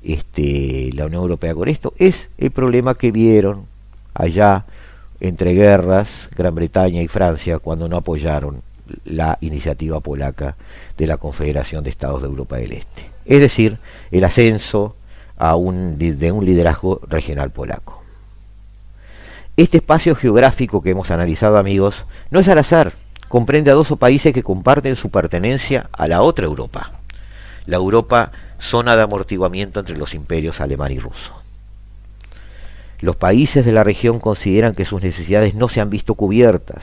este, 0.02 0.90
la 0.94 1.06
Unión 1.06 1.22
Europea 1.22 1.54
con 1.54 1.68
esto, 1.68 1.94
es 1.98 2.28
el 2.36 2.50
problema 2.50 2.94
que 2.94 3.12
vieron 3.12 3.66
allá 4.14 4.64
entre 5.20 5.52
guerras, 5.54 6.28
Gran 6.36 6.54
Bretaña 6.54 7.00
y 7.00 7.08
Francia, 7.08 7.58
cuando 7.58 7.88
no 7.88 7.96
apoyaron 7.96 8.62
la 9.04 9.38
iniciativa 9.40 10.00
polaca 10.00 10.56
de 10.96 11.06
la 11.06 11.16
Confederación 11.16 11.84
de 11.84 11.90
Estados 11.90 12.22
de 12.22 12.28
Europa 12.28 12.56
del 12.56 12.72
Este. 12.72 13.10
Es 13.24 13.40
decir, 13.40 13.78
el 14.10 14.24
ascenso 14.24 14.96
de 15.38 16.32
un 16.32 16.44
liderazgo 16.44 17.00
regional 17.08 17.50
polaco. 17.50 18.02
Este 19.56 19.78
espacio 19.78 20.14
geográfico 20.14 20.82
que 20.82 20.90
hemos 20.90 21.10
analizado, 21.10 21.56
amigos, 21.56 22.04
no 22.30 22.40
es 22.40 22.48
al 22.48 22.58
azar. 22.58 22.92
Comprende 23.28 23.70
a 23.70 23.74
dos 23.74 23.88
países 23.98 24.34
que 24.34 24.42
comparten 24.42 24.96
su 24.96 25.10
pertenencia 25.10 25.88
a 25.92 26.08
la 26.08 26.22
otra 26.22 26.46
Europa. 26.46 26.92
La 27.66 27.76
Europa, 27.76 28.32
zona 28.58 28.96
de 28.96 29.02
amortiguamiento 29.02 29.80
entre 29.80 29.96
los 29.96 30.14
imperios 30.14 30.60
alemán 30.60 30.92
y 30.92 30.98
ruso. 30.98 31.32
Los 33.00 33.16
países 33.16 33.64
de 33.64 33.72
la 33.72 33.84
región 33.84 34.18
consideran 34.18 34.74
que 34.74 34.84
sus 34.84 35.02
necesidades 35.02 35.54
no 35.54 35.68
se 35.68 35.80
han 35.80 35.88
visto 35.88 36.14
cubiertas 36.14 36.82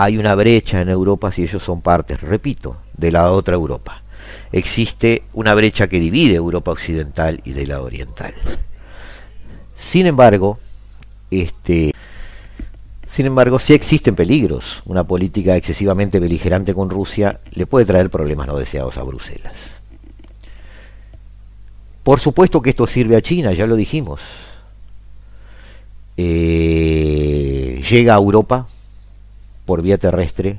hay 0.00 0.16
una 0.16 0.36
brecha 0.36 0.80
en 0.80 0.90
Europa 0.90 1.32
si 1.32 1.42
ellos 1.42 1.62
son 1.62 1.82
partes, 1.82 2.20
repito, 2.20 2.76
de 2.96 3.10
la 3.10 3.32
otra 3.32 3.56
Europa. 3.56 4.02
Existe 4.52 5.24
una 5.32 5.54
brecha 5.54 5.88
que 5.88 5.98
divide 5.98 6.36
Europa 6.36 6.70
occidental 6.70 7.40
y 7.44 7.50
de 7.50 7.66
la 7.66 7.82
oriental. 7.82 8.32
Sin 9.76 10.06
embargo, 10.06 10.60
este, 11.32 11.92
sin 13.10 13.26
embargo, 13.26 13.58
sí 13.58 13.74
existen 13.74 14.14
peligros. 14.14 14.82
Una 14.86 15.02
política 15.02 15.56
excesivamente 15.56 16.20
beligerante 16.20 16.74
con 16.74 16.90
Rusia 16.90 17.40
le 17.50 17.66
puede 17.66 17.84
traer 17.84 18.08
problemas 18.08 18.46
no 18.46 18.56
deseados 18.56 18.96
a 18.98 19.02
Bruselas. 19.02 19.56
Por 22.04 22.20
supuesto 22.20 22.62
que 22.62 22.70
esto 22.70 22.86
sirve 22.86 23.16
a 23.16 23.20
China, 23.20 23.52
ya 23.52 23.66
lo 23.66 23.74
dijimos. 23.74 24.20
Eh, 26.16 27.82
llega 27.90 28.14
a 28.14 28.18
Europa 28.18 28.68
por 29.68 29.82
vía 29.82 29.98
terrestre 29.98 30.58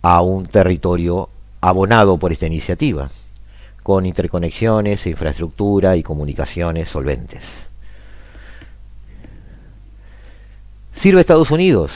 a 0.00 0.22
un 0.22 0.46
territorio 0.46 1.28
abonado 1.60 2.16
por 2.16 2.32
esta 2.32 2.46
iniciativa, 2.46 3.10
con 3.82 4.06
interconexiones, 4.06 5.06
infraestructura 5.06 5.94
y 5.94 6.02
comunicaciones 6.02 6.88
solventes. 6.88 7.42
¿Sirve 10.96 11.20
Estados 11.20 11.50
Unidos? 11.50 11.92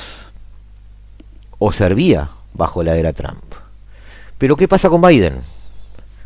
¿O 1.59 1.73
servía 1.73 2.29
bajo 2.53 2.83
la 2.83 2.95
era 2.97 3.15
Trump? 3.15 3.55
Pero 4.37 4.59
¿qué 4.59 4.69
pasa 4.69 4.91
con 4.91 5.01
Biden? 5.01 5.39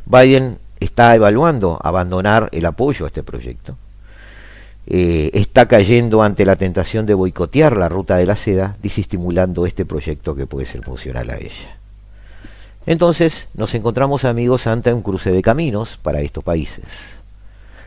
Biden 0.04 0.58
está 0.80 1.14
evaluando 1.14 1.78
abandonar 1.80 2.48
el 2.50 2.66
apoyo 2.66 3.04
a 3.04 3.06
este 3.06 3.22
proyecto 3.22 3.76
eh, 4.88 5.30
está 5.34 5.66
cayendo 5.66 6.22
ante 6.22 6.44
la 6.44 6.56
tentación 6.56 7.06
de 7.06 7.14
boicotear 7.14 7.76
la 7.76 7.88
ruta 7.88 8.16
de 8.16 8.26
la 8.26 8.36
seda, 8.36 8.76
disestimulando 8.82 9.66
este 9.66 9.84
proyecto 9.84 10.36
que 10.36 10.46
puede 10.46 10.66
ser 10.66 10.82
funcional 10.82 11.28
a 11.30 11.36
ella. 11.36 11.76
Entonces 12.86 13.48
nos 13.54 13.74
encontramos 13.74 14.24
amigos 14.24 14.68
ante 14.68 14.92
un 14.92 15.02
cruce 15.02 15.32
de 15.32 15.42
caminos 15.42 15.98
para 16.00 16.20
estos 16.20 16.44
países. 16.44 16.84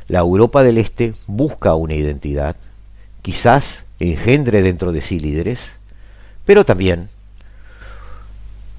La 0.09 0.19
Europa 0.19 0.61
del 0.61 0.77
Este 0.77 1.13
busca 1.25 1.73
una 1.75 1.93
identidad, 1.93 2.57
quizás 3.21 3.85
engendre 3.99 4.61
dentro 4.61 4.91
de 4.91 5.01
sí 5.01 5.19
líderes, 5.19 5.59
pero 6.45 6.65
también 6.65 7.09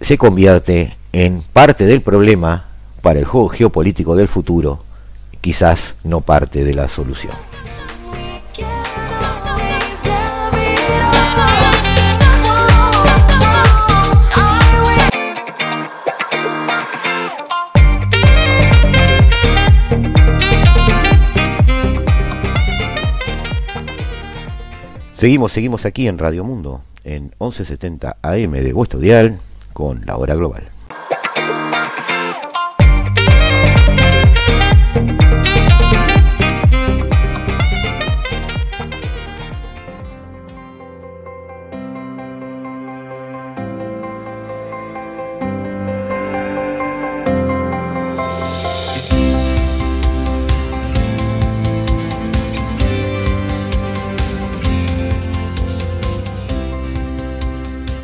se 0.01 0.19
convierte 0.19 0.97
en 1.13 1.43
parte 1.53 1.87
del 1.87 2.03
problema 2.03 2.67
para 3.01 3.19
el 3.19 3.25
juego 3.25 3.49
geopolítico 3.49 4.15
del 4.15 4.29
futuro, 4.29 4.85
quizás 5.41 5.95
no 6.05 6.21
parte 6.21 6.65
de 6.65 6.75
la 6.75 6.89
solución. 6.89 7.50
Seguimos, 25.21 25.53
seguimos 25.53 25.85
aquí 25.85 26.09
en 26.09 26.17
Radio 26.17 26.45
Mundo, 26.45 26.81
en 27.05 27.25
1170 27.41 28.17
AM 28.23 28.53
de 28.53 28.73
vuestro 28.73 28.99
dial, 28.99 29.39
con 29.75 30.01
la 30.07 30.17
hora 30.17 30.35
global. 30.35 30.63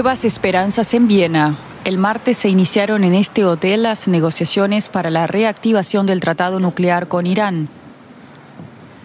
Nuevas 0.00 0.24
esperanzas 0.24 0.94
en 0.94 1.06
Viena. 1.06 1.58
El 1.84 1.98
martes 1.98 2.38
se 2.38 2.48
iniciaron 2.48 3.04
en 3.04 3.14
este 3.14 3.44
hotel 3.44 3.82
las 3.82 4.08
negociaciones 4.08 4.88
para 4.88 5.10
la 5.10 5.26
reactivación 5.26 6.06
del 6.06 6.22
tratado 6.22 6.58
nuclear 6.58 7.06
con 7.06 7.26
Irán. 7.26 7.68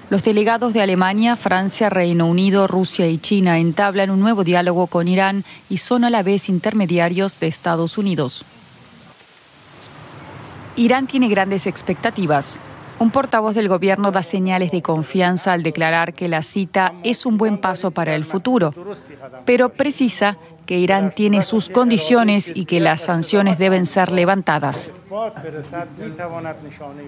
Los 0.10 0.24
delegados 0.24 0.74
de 0.74 0.82
Alemania, 0.82 1.36
Francia, 1.36 1.90
Reino 1.90 2.28
Unido, 2.28 2.66
Rusia 2.66 3.10
y 3.10 3.18
China 3.18 3.60
entablan 3.60 4.10
un 4.10 4.22
nuevo 4.22 4.46
diálogo 4.46 4.88
con 4.88 5.10
Irán 5.10 5.44
y 5.70 5.80
son 5.80 6.06
a 6.06 6.10
la 6.10 6.24
vez 6.24 6.48
intermediarios 6.48 7.42
de 7.42 7.48
Estados 7.48 7.98
Unidos. 7.98 8.46
Irán 10.78 11.08
tiene 11.08 11.28
grandes 11.28 11.68
expectativas. 11.68 12.62
Un 12.98 13.12
portavoz 13.12 13.54
del 13.54 13.68
gobierno 13.68 14.12
da 14.12 14.24
señales 14.24 14.72
de 14.72 14.82
confianza 14.82 15.52
al 15.52 15.62
declarar 15.62 16.14
que 16.14 16.30
la 16.30 16.42
cita 16.42 16.94
es 17.04 17.26
un 17.26 17.36
buen 17.36 17.58
paso 17.58 17.92
para 17.92 18.16
el 18.16 18.24
futuro, 18.24 18.74
pero 19.44 19.68
precisa 19.68 20.38
que 20.66 20.78
Irán 20.78 21.12
tiene 21.16 21.42
sus 21.42 21.70
condiciones 21.70 22.52
y 22.54 22.66
que 22.66 22.80
las 22.80 23.02
sanciones 23.02 23.58
deben 23.58 23.86
ser 23.86 24.12
levantadas. 24.12 25.06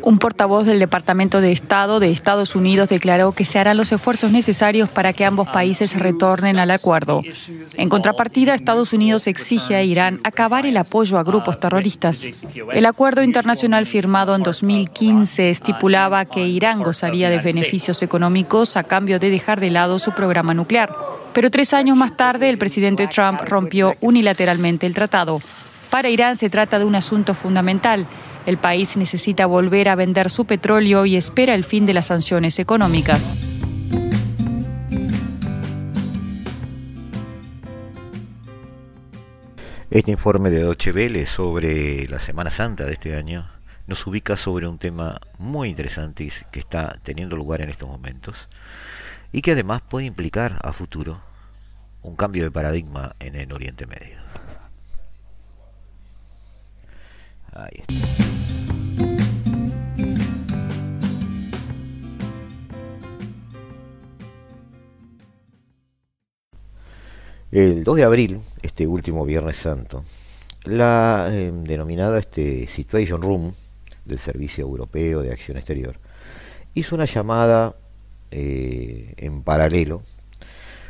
Un 0.04 0.20
portavoz 0.20 0.66
del 0.66 0.80
Departamento 0.80 1.42
de 1.42 1.52
Estado 1.52 2.00
de 2.00 2.12
Estados 2.12 2.56
Unidos 2.56 2.90
declaró 2.90 3.32
que 3.32 3.46
se 3.46 3.60
harán 3.60 3.78
los 3.78 3.92
esfuerzos 3.92 4.32
necesarios 4.32 4.90
para 4.90 5.14
que 5.14 5.26
ambos 5.26 5.48
países 5.50 5.98
retornen 5.98 6.60
al 6.60 6.72
acuerdo. 6.72 7.22
En 7.76 7.90
contrapartida, 7.90 8.54
Estados 8.54 8.94
Unidos 8.94 9.28
exige 9.28 9.76
a 9.76 9.84
Irán 9.84 10.20
acabar 10.24 10.66
el 10.66 10.78
apoyo 10.78 11.18
a 11.18 11.24
grupos 11.24 11.60
terroristas. 11.60 12.28
El 12.74 12.86
acuerdo 12.86 13.24
internacional 13.24 13.86
firmado 13.86 14.36
en 14.36 14.44
2015 14.44 15.50
estipulaba 15.50 16.26
que 16.26 16.48
Irán 16.48 16.84
gozaría 16.84 17.30
de 17.30 17.40
beneficios 17.40 18.02
económicos 18.04 18.78
a 18.78 18.84
cambio 18.84 19.20
de 19.20 19.30
dejar 19.30 19.60
de 19.60 19.72
lado 19.72 20.00
su 20.00 20.12
programa 20.12 20.54
nuclear. 20.54 20.94
Pero 21.38 21.52
tres 21.52 21.72
años 21.76 21.96
más 21.96 22.18
tarde, 22.18 22.50
el 22.50 22.58
presidente 22.58 23.06
Trump 23.06 23.42
rompió 23.42 23.96
unilateralmente 24.02 24.88
el 24.88 24.96
tratado. 24.96 25.40
Para 25.92 26.10
Irán 26.10 26.36
se 26.36 26.50
trata 26.50 26.80
de 26.80 26.86
un 26.86 26.96
asunto 26.96 27.36
fundamental. 27.36 28.08
El 28.48 28.58
país 28.58 28.98
necesita 28.98 29.46
volver 29.46 29.88
a 29.90 29.94
vender 29.94 30.32
su 30.32 30.46
petróleo 30.46 31.06
y 31.06 31.16
espera 31.16 31.54
el 31.54 31.64
fin 31.64 31.86
de 31.86 31.94
las 31.94 32.08
sanciones 32.08 32.58
económicas. 32.58 33.38
Este 39.92 40.10
informe 40.10 40.50
de 40.50 40.62
Deutsche 40.62 40.92
Welle 40.92 41.28
sobre 41.28 42.08
la 42.08 42.18
Semana 42.18 42.50
Santa 42.50 42.86
de 42.86 42.94
este 42.94 43.16
año 43.16 43.48
nos 43.86 44.08
ubica 44.08 44.38
sobre 44.38 44.68
un 44.68 44.80
tema 44.80 45.22
muy 45.38 45.70
interesante 45.70 46.32
que 46.52 46.60
está 46.60 46.98
teniendo 47.04 47.38
lugar 47.38 47.62
en 47.62 47.70
estos 47.70 47.88
momentos 47.88 48.50
y 49.32 49.44
que 49.44 49.52
además 49.52 49.84
puede 49.88 50.08
implicar 50.08 50.60
a 50.64 50.74
futuro 50.74 51.27
un 52.04 52.16
cambio 52.16 52.44
de 52.44 52.52
paradigma 52.52 53.16
en 53.20 53.36
el 53.36 53.52
Oriente 53.52 53.86
Medio. 53.86 54.18
El 67.52 67.84
2 67.84 67.96
de 67.96 68.04
abril, 68.04 68.42
este 68.62 68.86
último 68.86 69.26
Viernes 69.26 69.58
Santo, 69.58 70.04
la 70.66 71.30
eh, 71.32 71.52
denominada 71.52 72.20
este, 72.20 72.68
Situation 72.68 73.22
Room 73.22 73.54
del 74.06 74.20
Servicio 74.20 74.64
Europeo 74.64 75.22
de 75.22 75.32
Acción 75.32 75.58
Exterior 75.58 75.98
hizo 76.74 76.96
una 76.96 77.06
llamada 77.06 77.76
eh, 78.30 79.14
en 79.18 79.42
paralelo 79.42 80.04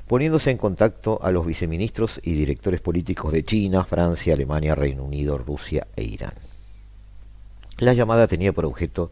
poniéndose 0.08 0.52
en 0.52 0.58
contacto 0.58 1.20
a 1.22 1.32
los 1.32 1.46
viceministros 1.46 2.20
y 2.24 2.34
directores 2.34 2.82
políticos 2.82 3.34
de 3.34 3.44
China, 3.44 3.84
Francia, 3.84 4.34
Alemania, 4.34 4.74
Reino 4.74 5.04
Unido, 5.04 5.38
Rusia 5.38 5.88
e 5.96 6.04
Irán. 6.04 6.34
La 7.80 7.94
llamada 7.94 8.28
tenía 8.28 8.54
por 8.54 8.66
objeto 8.66 9.12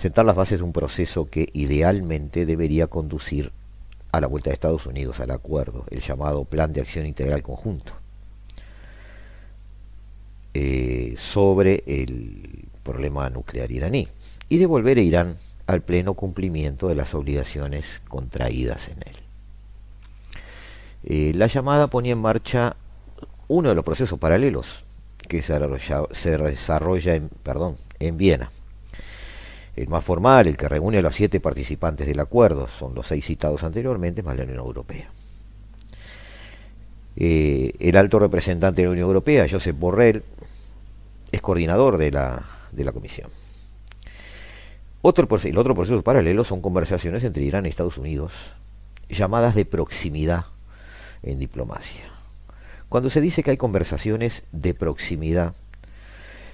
sentar 0.00 0.24
las 0.24 0.36
bases 0.36 0.58
de 0.58 0.64
un 0.64 0.72
proceso 0.72 1.28
que 1.28 1.48
idealmente 1.52 2.46
debería 2.46 2.86
conducir 2.86 3.52
a 4.12 4.20
la 4.20 4.28
vuelta 4.28 4.50
de 4.50 4.54
Estados 4.54 4.86
Unidos 4.86 5.20
al 5.20 5.30
acuerdo, 5.30 5.84
el 5.90 6.00
llamado 6.00 6.44
Plan 6.44 6.72
de 6.72 6.80
Acción 6.80 7.06
Integral 7.06 7.42
Conjunto, 7.42 7.92
eh, 10.54 11.16
sobre 11.18 11.84
el 11.86 12.64
problema 12.82 13.28
nuclear 13.30 13.70
iraní 13.70 14.08
y 14.48 14.58
devolver 14.58 14.98
a 14.98 15.02
Irán 15.02 15.36
al 15.66 15.82
pleno 15.82 16.14
cumplimiento 16.14 16.88
de 16.88 16.94
las 16.94 17.14
obligaciones 17.14 18.00
contraídas 18.08 18.88
en 18.88 18.98
él. 19.06 19.29
Eh, 21.04 21.32
la 21.34 21.46
llamada 21.46 21.86
ponía 21.86 22.12
en 22.12 22.18
marcha 22.18 22.76
uno 23.48 23.70
de 23.70 23.74
los 23.74 23.84
procesos 23.84 24.18
paralelos 24.18 24.84
que 25.28 25.42
se 25.42 25.58
desarrolla, 26.38 27.14
en, 27.14 28.16
Viena. 28.16 28.50
El 29.76 29.88
más 29.88 30.04
formal, 30.04 30.48
el 30.48 30.56
que 30.56 30.68
reúne 30.68 30.98
a 30.98 31.02
los 31.02 31.14
siete 31.14 31.40
participantes 31.40 32.06
del 32.06 32.20
acuerdo, 32.20 32.68
son 32.78 32.94
los 32.94 33.06
seis 33.06 33.24
citados 33.24 33.62
anteriormente, 33.62 34.22
más 34.22 34.36
la 34.36 34.42
Unión 34.42 34.58
Europea. 34.58 35.08
Eh, 37.16 37.74
el 37.78 37.96
alto 37.96 38.18
representante 38.18 38.82
de 38.82 38.86
la 38.86 38.92
Unión 38.92 39.06
Europea, 39.06 39.46
Josep 39.48 39.78
Borrell, 39.78 40.24
es 41.30 41.40
coordinador 41.40 41.96
de 41.96 42.10
la, 42.10 42.44
comisión. 42.92 43.30
El 45.02 45.58
otro 45.58 45.74
proceso 45.74 46.02
paralelo 46.02 46.44
son 46.44 46.60
conversaciones 46.60 47.22
entre 47.24 47.44
Irán 47.44 47.66
y 47.66 47.68
Estados 47.68 47.98
Unidos, 47.98 48.32
llamadas 49.08 49.54
de 49.54 49.64
proximidad 49.64 50.44
en 51.22 51.38
diplomacia. 51.38 52.04
Cuando 52.88 53.10
se 53.10 53.20
dice 53.20 53.42
que 53.42 53.52
hay 53.52 53.56
conversaciones 53.56 54.42
de 54.52 54.74
proximidad, 54.74 55.54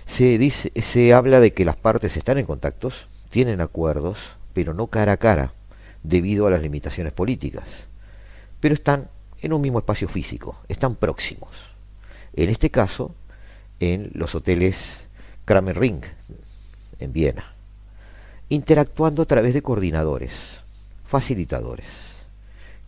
se, 0.06 0.38
dice, 0.38 0.70
se 0.80 1.14
habla 1.14 1.40
de 1.40 1.52
que 1.52 1.64
las 1.64 1.76
partes 1.76 2.16
están 2.16 2.38
en 2.38 2.46
contactos, 2.46 3.06
tienen 3.30 3.60
acuerdos, 3.60 4.18
pero 4.52 4.74
no 4.74 4.88
cara 4.88 5.12
a 5.12 5.16
cara, 5.16 5.52
debido 6.02 6.46
a 6.46 6.50
las 6.50 6.62
limitaciones 6.62 7.12
políticas. 7.12 7.64
Pero 8.60 8.74
están 8.74 9.08
en 9.40 9.52
un 9.52 9.60
mismo 9.60 9.78
espacio 9.78 10.08
físico, 10.08 10.58
están 10.68 10.94
próximos. 10.96 11.50
En 12.34 12.50
este 12.50 12.70
caso, 12.70 13.14
en 13.80 14.10
los 14.14 14.34
hoteles 14.34 14.76
Kramer 15.44 15.78
Ring, 15.78 16.02
en 16.98 17.12
Viena, 17.12 17.52
interactuando 18.48 19.22
a 19.22 19.26
través 19.26 19.54
de 19.54 19.62
coordinadores, 19.62 20.32
facilitadores 21.04 22.05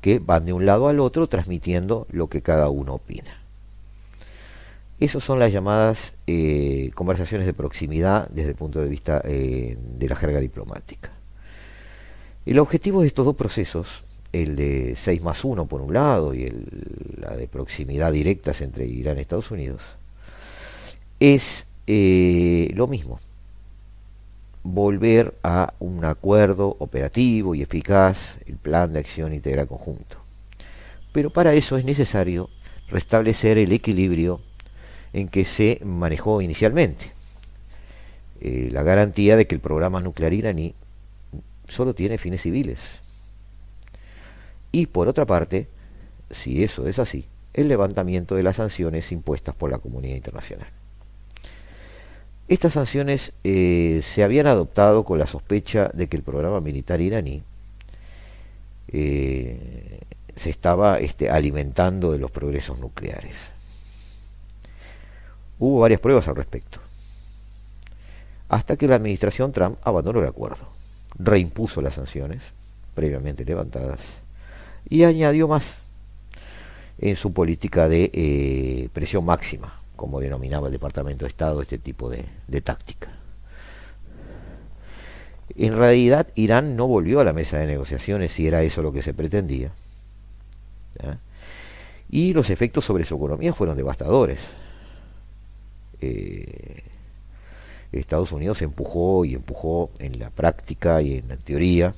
que 0.01 0.19
van 0.19 0.47
de 0.47 0.53
un 0.53 0.67
lado 0.67 0.89
al 0.89 1.01
otro 1.01 1.27
transmitiendo 1.27 2.07
lo 2.11 2.29
que 2.29 2.43
cada 2.43 2.69
uno 2.69 2.95
opina. 2.95 3.39
Esas 5.01 5.23
son 5.23 5.39
las 5.39 5.53
llamadas 5.53 6.13
eh, 6.27 6.91
conversaciones 6.95 7.47
de 7.47 7.53
proximidad 7.53 8.29
desde 8.31 8.51
el 8.51 8.57
punto 8.57 8.81
de 8.81 8.89
vista 8.89 9.23
eh, 9.25 9.77
de 9.79 10.09
la 10.09 10.17
jerga 10.17 10.41
diplomática. 10.41 11.11
El 12.47 12.59
objetivo 12.59 13.03
de 13.03 13.07
estos 13.07 13.25
dos 13.25 13.37
procesos, 13.37 13.87
el 14.33 14.57
de 14.57 14.97
6 14.97 15.23
más 15.23 15.45
1 15.45 15.67
por 15.67 15.83
un 15.83 15.93
lado 15.93 16.35
y 16.35 16.45
el, 16.45 16.65
la 17.21 17.37
de 17.37 17.47
proximidad 17.47 18.11
directas 18.11 18.61
entre 18.61 18.87
Irán 18.87 19.19
y 19.19 19.21
Estados 19.21 19.51
Unidos, 19.51 19.81
es 21.21 21.65
eh, 21.87 22.73
lo 22.75 22.87
mismo, 22.87 23.21
volver 24.73 25.35
a 25.43 25.75
un 25.79 26.05
acuerdo 26.05 26.77
operativo 26.79 27.55
y 27.55 27.63
eficaz, 27.63 28.39
el 28.47 28.57
plan 28.57 28.93
de 28.93 29.01
acción 29.01 29.33
integral 29.33 29.67
conjunto. 29.67 30.19
Pero 31.13 31.31
para 31.31 31.55
eso 31.55 31.77
es 31.79 31.85
necesario 31.85 32.51
restablecer 32.89 33.59
el 33.59 33.73
equilibrio 33.73 34.41
en 35.13 35.29
que 35.29 35.45
se 35.45 35.81
manejó 35.85 36.43
inicialmente. 36.43 37.13
Eh, 38.41 38.69
la 38.71 38.83
garantía 38.83 39.37
de 39.37 39.47
que 39.47 39.55
el 39.55 39.61
programa 39.61 40.01
nuclear 40.01 40.33
iraní 40.33 40.75
solo 41.69 41.95
tiene 41.95 42.19
fines 42.19 42.43
civiles. 42.43 42.79
Y 44.71 44.87
por 44.87 45.09
otra 45.09 45.25
parte, 45.25 45.67
si 46.31 46.63
eso 46.63 46.87
es 46.87 46.99
así, 46.99 47.27
el 47.55 47.69
levantamiento 47.69 48.35
de 48.35 48.43
las 48.43 48.57
sanciones 48.57 49.11
impuestas 49.13 49.55
por 49.55 49.71
la 49.71 49.79
comunidad 49.79 50.17
internacional. 50.17 50.78
Estas 52.49 52.73
sanciones 52.73 53.33
eh, 53.45 54.01
se 54.03 54.23
habían 54.25 54.47
adoptado 54.47 55.05
con 55.05 55.19
la 55.19 55.27
sospecha 55.27 55.91
de 55.93 56.09
que 56.09 56.17
el 56.17 56.23
programa 56.23 56.61
militar 56.61 57.01
iraní 57.01 57.43
eh, 58.91 60.01
se 60.35 60.49
estaba 60.49 60.99
este, 60.99 61.29
alimentando 61.29 62.11
de 62.11 62.19
los 62.19 62.31
progresos 62.31 62.79
nucleares. 62.79 63.35
Hubo 65.59 65.81
varias 65.81 66.01
pruebas 66.01 66.27
al 66.29 66.37
respecto, 66.37 66.79
hasta 68.49 68.77
que 68.77 68.89
la 68.89 68.95
administración 68.95 69.53
Trump 69.53 69.77
abandonó 69.83 70.21
el 70.21 70.27
acuerdo, 70.27 70.69
reimpuso 71.19 71.83
las 71.83 71.95
sanciones 71.95 72.43
previamente 72.95 73.45
levantadas 73.45 74.01
y 74.89 75.03
añadió 75.03 75.49
más 75.49 75.67
en 76.99 77.17
su 77.17 77.33
política 77.33 77.89
de 77.89 78.11
eh, 78.13 78.89
presión 78.93 79.25
máxima, 79.25 79.79
como 79.99 80.21
denominaba 80.21 80.69
el 80.69 80.73
Departamento 80.73 81.25
de 81.25 81.31
Estado 81.31 81.61
este 81.61 81.77
tipo 81.77 82.09
de, 82.09 82.25
táctica. 82.63 83.11
En 85.57 85.77
realidad, 85.77 86.29
Irán 86.37 86.77
no 86.77 86.87
volvió 86.87 87.19
a 87.19 87.25
la 87.25 87.33
mesa 87.33 87.59
de 87.59 87.67
negociaciones 87.67 88.31
si 88.31 88.47
era 88.47 88.63
eso 88.63 88.81
lo 88.81 88.93
que 88.93 89.03
se 89.03 89.13
pretendía. 89.13 89.73
Y 92.09 92.33
los 92.33 92.49
efectos 92.49 92.85
sobre 92.85 93.05
su 93.05 93.17
economía 93.17 93.53
fueron 93.53 93.77
devastadores. 93.77 94.39
Eh, 96.01 96.85
Estados 97.91 98.31
Unidos 98.31 98.63
empujó 98.63 99.25
y 99.25 99.35
empujó 99.35 99.91
en 99.99 100.21
la 100.21 100.31
práctica 100.31 101.03
y 101.03 101.19
en 101.19 101.29
la 101.29 101.37
teoría 101.37 101.93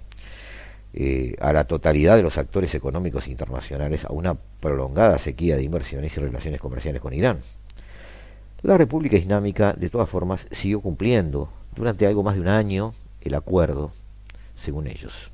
eh, 0.94 1.36
a 1.38 1.52
la 1.52 1.64
totalidad 1.64 2.16
de 2.16 2.22
los 2.22 2.38
actores 2.38 2.74
económicos 2.74 3.28
internacionales 3.28 4.06
a 4.06 4.12
una 4.12 4.38
prolongada 4.60 5.18
sequía 5.18 5.56
de 5.56 5.64
inversiones 5.64 6.16
y 6.16 6.20
relaciones 6.20 6.60
comerciales 6.62 7.02
con 7.02 7.12
Irán. 7.12 7.40
La 8.62 8.76
República 8.76 9.16
Islámica, 9.16 9.72
de 9.72 9.90
todas 9.90 10.08
formas, 10.08 10.46
siguió 10.50 10.80
cumpliendo 10.80 11.48
durante 11.74 12.06
algo 12.06 12.22
más 12.22 12.34
de 12.34 12.42
un 12.42 12.48
año 12.48 12.92
el 13.20 13.34
acuerdo, 13.34 13.90
según 14.62 14.86
ellos. 14.86 15.30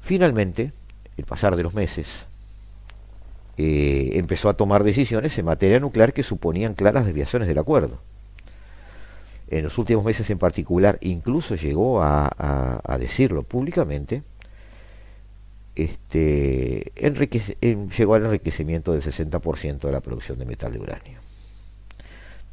Finalmente, 0.00 0.72
el 1.16 1.24
pasar 1.24 1.56
de 1.56 1.62
los 1.62 1.74
meses, 1.74 2.08
eh, 3.56 4.12
empezó 4.14 4.48
a 4.48 4.56
tomar 4.56 4.84
decisiones 4.84 5.36
en 5.38 5.44
materia 5.44 5.80
nuclear 5.80 6.12
que 6.12 6.22
suponían 6.22 6.74
claras 6.74 7.04
desviaciones 7.04 7.48
del 7.48 7.58
acuerdo 7.58 7.98
en 9.50 9.64
los 9.64 9.78
últimos 9.78 10.04
meses 10.04 10.28
en 10.30 10.38
particular, 10.38 10.98
incluso 11.00 11.54
llegó 11.54 12.02
a, 12.02 12.86
decirlo 12.98 13.42
públicamente, 13.42 14.22
este, 15.74 16.92
llegó 17.96 18.14
al 18.14 18.24
enriquecimiento 18.26 18.92
del 18.92 19.02
60% 19.02 19.80
de 19.80 19.92
la 19.92 20.00
producción 20.00 20.38
de 20.38 20.44
metal 20.44 20.72
de 20.72 20.80
uranio. 20.80 21.27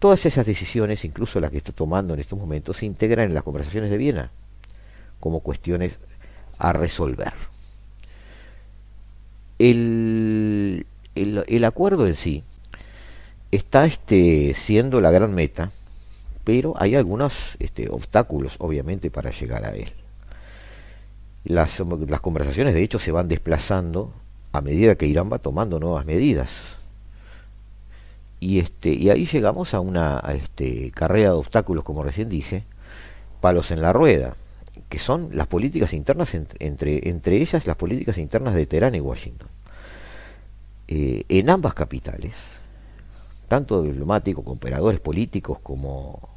Todas 0.05 0.27
esas 0.27 0.45
decisiones, 0.45 1.03
incluso 1.03 1.39
las 1.39 1.49
que 1.49 1.57
está 1.57 1.71
tomando 1.71 2.13
en 2.13 2.19
estos 2.19 2.37
momentos, 2.37 2.77
se 2.77 2.85
integran 2.85 3.25
en 3.25 3.33
las 3.33 3.41
conversaciones 3.41 3.89
de 3.89 3.97
Viena 3.97 4.29
como 5.19 5.39
cuestiones 5.39 5.93
a 6.59 6.73
resolver. 6.73 7.33
El, 9.57 10.85
acuerdo 11.65 12.05
en 12.05 12.15
sí 12.15 12.43
está 13.49 13.87
este, 13.87 14.53
siendo 14.53 15.01
la 15.01 15.09
gran 15.09 15.33
meta 15.33 15.71
pero 16.43 16.75
hay 16.77 16.93
algunos 16.93 17.33
este, 17.57 17.89
obstáculos, 17.89 18.57
obviamente, 18.59 19.09
para 19.09 19.31
llegar 19.31 19.65
a 19.65 19.75
él. 19.75 19.89
Las, 21.45 21.79
las, 21.79 22.21
conversaciones, 22.21 22.75
de 22.75 22.83
hecho, 22.83 22.99
se 22.99 23.11
van 23.11 23.27
desplazando 23.27 24.13
a 24.51 24.61
medida 24.61 24.93
que 24.93 25.07
Irán 25.07 25.31
va 25.33 25.39
tomando 25.39 25.79
nuevas 25.79 26.05
medidas. 26.05 26.74
Y, 28.39 28.59
este, 28.59 28.89
y 28.89 29.09
ahí 29.09 29.25
llegamos 29.25 29.73
a 29.73 29.79
una 29.79 30.21
este, 30.33 30.91
carrera 30.91 31.29
de 31.29 31.35
obstáculos, 31.35 31.83
como 31.83 32.03
recién 32.03 32.29
dije, 32.29 32.63
palos 33.41 33.71
en 33.71 33.81
la 33.81 33.93
rueda, 33.93 34.35
que 34.89 34.99
son 34.99 35.29
las 35.33 35.47
políticas 35.47 35.93
internas, 35.93 36.35
entre, 36.59 37.09
entre 37.09 37.41
ellas 37.41 37.65
las 37.65 37.77
políticas 37.77 38.17
internas 38.17 38.53
de 38.53 38.65
Teherán 38.65 38.95
y 38.95 38.99
Washington. 38.99 39.47
Eh, 40.87 41.23
en 41.29 41.49
ambas 41.49 41.73
capitales, 41.73 42.33
tanto 43.47 43.81
diplomáticos, 43.81 44.45
operadores 44.47 44.99
políticos 44.99 45.59
como 45.61 46.35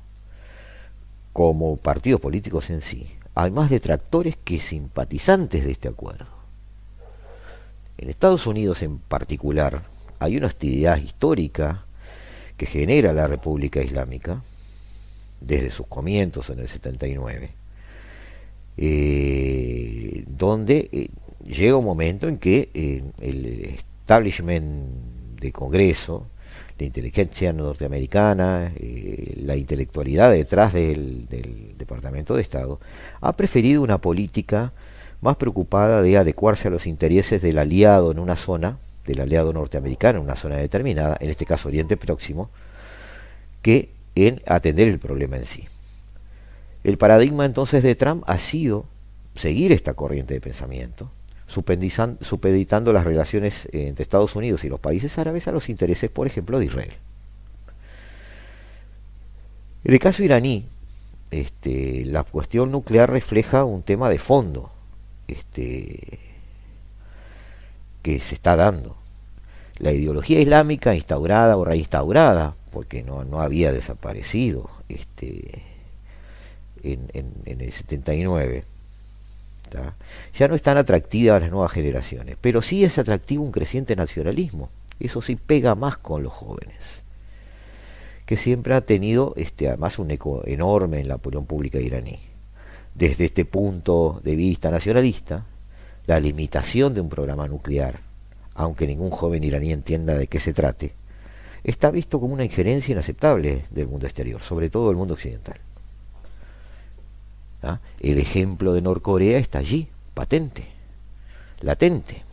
como 1.38 1.76
partidos 1.76 2.20
políticos 2.20 2.68
en 2.68 2.82
sí, 2.82 3.06
hay 3.36 3.52
más 3.52 3.70
detractores 3.70 4.36
que 4.42 4.58
simpatizantes 4.58 5.64
de 5.64 5.70
este 5.70 5.86
acuerdo. 5.86 6.26
En 7.96 8.10
Estados 8.10 8.48
Unidos 8.48 8.82
en 8.82 8.98
particular 8.98 9.82
hay 10.18 10.36
una 10.36 10.48
hostilidad 10.48 10.96
histórica 10.96 11.84
que 12.58 12.66
genera 12.66 13.14
la 13.14 13.26
República 13.26 13.82
Islámica 13.82 14.42
desde 15.40 15.70
sus 15.70 15.86
comienzos 15.86 16.50
en 16.50 16.58
el 16.58 16.68
79, 16.68 17.50
eh, 18.76 20.24
donde 20.26 20.90
eh, 20.92 21.08
llega 21.46 21.76
un 21.76 21.86
momento 21.86 22.28
en 22.28 22.36
que 22.36 22.68
eh, 22.74 23.02
el 23.20 23.76
establishment 24.04 25.40
de 25.40 25.52
Congreso 25.52 26.26
la 26.78 26.86
inteligencia 26.86 27.52
norteamericana, 27.52 28.72
eh, 28.76 29.34
la 29.44 29.56
intelectualidad 29.56 30.32
detrás 30.32 30.72
del, 30.72 31.26
Departamento 31.76 32.34
de 32.34 32.42
Estado, 32.42 32.80
ha 33.20 33.34
preferido 33.34 33.82
una 33.82 33.98
política 33.98 34.72
más 35.20 35.36
preocupada 35.36 36.02
de 36.02 36.16
adecuarse 36.16 36.68
a 36.68 36.70
los 36.70 36.86
intereses 36.86 37.40
del 37.40 37.58
aliado 37.58 38.12
en 38.12 38.18
una 38.18 38.36
zona, 38.36 38.78
del 39.08 39.20
aliado 39.20 39.52
norteamericano 39.52 40.18
en 40.18 40.24
una 40.24 40.36
zona 40.36 40.56
determinada, 40.56 41.16
en 41.20 41.30
este 41.30 41.46
caso 41.46 41.68
Oriente 41.68 41.96
Próximo, 41.96 42.50
que 43.62 43.90
en 44.14 44.42
atender 44.46 44.86
el 44.86 44.98
problema 44.98 45.36
en 45.36 45.46
sí. 45.46 45.66
El 46.84 46.98
paradigma 46.98 47.44
entonces 47.44 47.82
de 47.82 47.94
Trump 47.94 48.22
ha 48.26 48.38
sido 48.38 48.84
seguir 49.34 49.72
esta 49.72 49.94
corriente 49.94 50.34
de 50.34 50.40
pensamiento, 50.40 51.10
supeditando 51.46 52.92
las 52.92 53.04
relaciones 53.04 53.68
entre 53.72 54.02
Estados 54.02 54.36
Unidos 54.36 54.64
y 54.64 54.68
los 54.68 54.80
países 54.80 55.16
árabes 55.18 55.48
a 55.48 55.52
los 55.52 55.68
intereses, 55.68 56.10
por 56.10 56.26
ejemplo, 56.26 56.58
de 56.58 56.66
Israel. 56.66 56.92
En 59.84 59.94
el 59.94 59.98
caso 59.98 60.22
iraní, 60.22 60.66
este, 61.30 62.04
la 62.04 62.24
cuestión 62.24 62.70
nuclear 62.70 63.10
refleja 63.10 63.64
un 63.64 63.82
tema 63.82 64.10
de 64.10 64.18
fondo 64.18 64.70
este, 65.28 66.18
que 68.02 68.20
se 68.20 68.34
está 68.34 68.56
dando. 68.56 68.97
La 69.78 69.92
ideología 69.92 70.40
islámica 70.40 70.94
instaurada 70.94 71.56
o 71.56 71.64
reinstaurada, 71.64 72.54
porque 72.72 73.02
no, 73.02 73.24
no 73.24 73.40
había 73.40 73.72
desaparecido 73.72 74.70
este, 74.88 75.62
en, 76.82 77.08
en 77.12 77.60
el 77.60 77.72
79, 77.72 78.64
ya 80.38 80.48
no 80.48 80.54
es 80.54 80.62
tan 80.62 80.76
atractiva 80.76 81.36
a 81.36 81.40
las 81.40 81.50
nuevas 81.50 81.72
generaciones, 81.72 82.36
pero 82.40 82.62
sí 82.62 82.84
es 82.84 82.98
atractivo 82.98 83.44
un 83.44 83.52
creciente 83.52 83.96
nacionalismo. 83.96 84.70
Eso 85.00 85.22
sí 85.22 85.36
pega 85.36 85.74
más 85.74 85.98
con 85.98 86.22
los 86.22 86.32
jóvenes, 86.32 86.76
que 88.26 88.36
siempre 88.36 88.74
ha 88.74 88.80
tenido 88.80 89.32
este, 89.36 89.68
además 89.68 89.98
un 89.98 90.10
eco 90.10 90.42
enorme 90.46 91.00
en 91.00 91.08
la 91.08 91.16
opinión 91.16 91.46
pública 91.46 91.78
iraní. 91.78 92.18
Desde 92.94 93.26
este 93.26 93.44
punto 93.44 94.20
de 94.24 94.34
vista 94.34 94.70
nacionalista, 94.70 95.44
la 96.06 96.18
limitación 96.18 96.94
de 96.94 97.00
un 97.00 97.08
programa 97.08 97.46
nuclear, 97.46 98.00
aunque 98.58 98.88
ningún 98.88 99.10
joven 99.10 99.44
iraní 99.44 99.72
entienda 99.72 100.14
de 100.14 100.26
qué 100.26 100.40
se 100.40 100.52
trate, 100.52 100.92
está 101.62 101.92
visto 101.92 102.18
como 102.18 102.34
una 102.34 102.44
injerencia 102.44 102.92
inaceptable 102.92 103.64
del 103.70 103.86
mundo 103.86 104.06
exterior, 104.06 104.42
sobre 104.42 104.68
todo 104.68 104.88
del 104.88 104.96
mundo 104.96 105.14
occidental. 105.14 105.54
¿ah? 107.62 107.78
El 108.00 108.18
ejemplo 108.18 108.72
de 108.72 108.82
Norcorea 108.82 109.38
está 109.38 109.60
allí, 109.60 109.86
patente, 110.12 110.66
latente. 111.60 112.24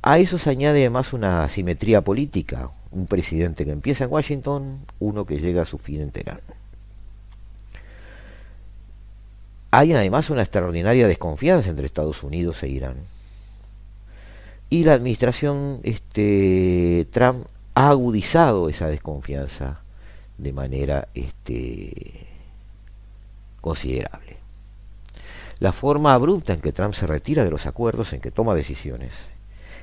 A 0.00 0.18
eso 0.18 0.38
se 0.38 0.48
añade 0.48 0.80
además 0.80 1.12
una 1.12 1.46
simetría 1.50 2.00
política, 2.00 2.70
un 2.90 3.06
presidente 3.06 3.66
que 3.66 3.70
empieza 3.70 4.04
en 4.04 4.12
Washington, 4.12 4.80
uno 4.98 5.26
que 5.26 5.38
llega 5.38 5.62
a 5.62 5.66
su 5.66 5.76
fin 5.76 6.00
en 6.00 6.10
Teherán. 6.10 6.40
Hay 9.70 9.92
además 9.92 10.30
una 10.30 10.40
extraordinaria 10.40 11.06
desconfianza 11.06 11.68
entre 11.68 11.84
Estados 11.84 12.22
Unidos 12.22 12.62
e 12.62 12.68
Irán. 12.68 13.11
Y 14.72 14.84
la 14.84 14.94
administración 14.94 15.80
este, 15.82 17.06
Trump 17.10 17.46
ha 17.74 17.90
agudizado 17.90 18.70
esa 18.70 18.88
desconfianza 18.88 19.82
de 20.38 20.54
manera 20.54 21.08
este, 21.12 22.26
considerable. 23.60 24.38
La 25.58 25.72
forma 25.72 26.14
abrupta 26.14 26.54
en 26.54 26.62
que 26.62 26.72
Trump 26.72 26.94
se 26.94 27.06
retira 27.06 27.44
de 27.44 27.50
los 27.50 27.66
acuerdos, 27.66 28.14
en 28.14 28.22
que 28.22 28.30
toma 28.30 28.54
decisiones, 28.54 29.12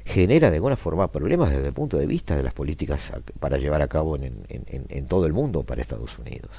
genera 0.06 0.50
de 0.50 0.56
alguna 0.56 0.76
forma 0.76 1.12
problemas 1.12 1.52
desde 1.52 1.68
el 1.68 1.74
punto 1.74 2.00
de 2.00 2.08
vista 2.08 2.36
de 2.36 2.42
las 2.42 2.56
políticas 2.56 3.00
para 3.40 3.60
llevar 3.60 3.84
a 3.84 3.88
cabo 3.88 4.16
en, 4.18 5.06
todo 5.08 5.28
el 5.28 5.34
mundo 5.34 5.62
para 5.62 5.84
Estados 5.84 6.18
Unidos. 6.18 6.50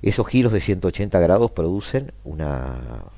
Esos 0.00 0.28
giros 0.28 0.52
de 0.52 0.60
180 0.60 1.18
grados 1.18 1.50
producen 1.50 2.12
una 2.22 2.76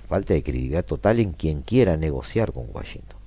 falta 0.09 0.33
de 0.33 0.43
credibilidad 0.43 0.87
total 0.87 1.21
en 1.21 1.35
quien 1.35 1.61
quiera 1.61 1.99
negociar 1.99 2.55
con 2.55 2.69
Washington. 2.73 3.18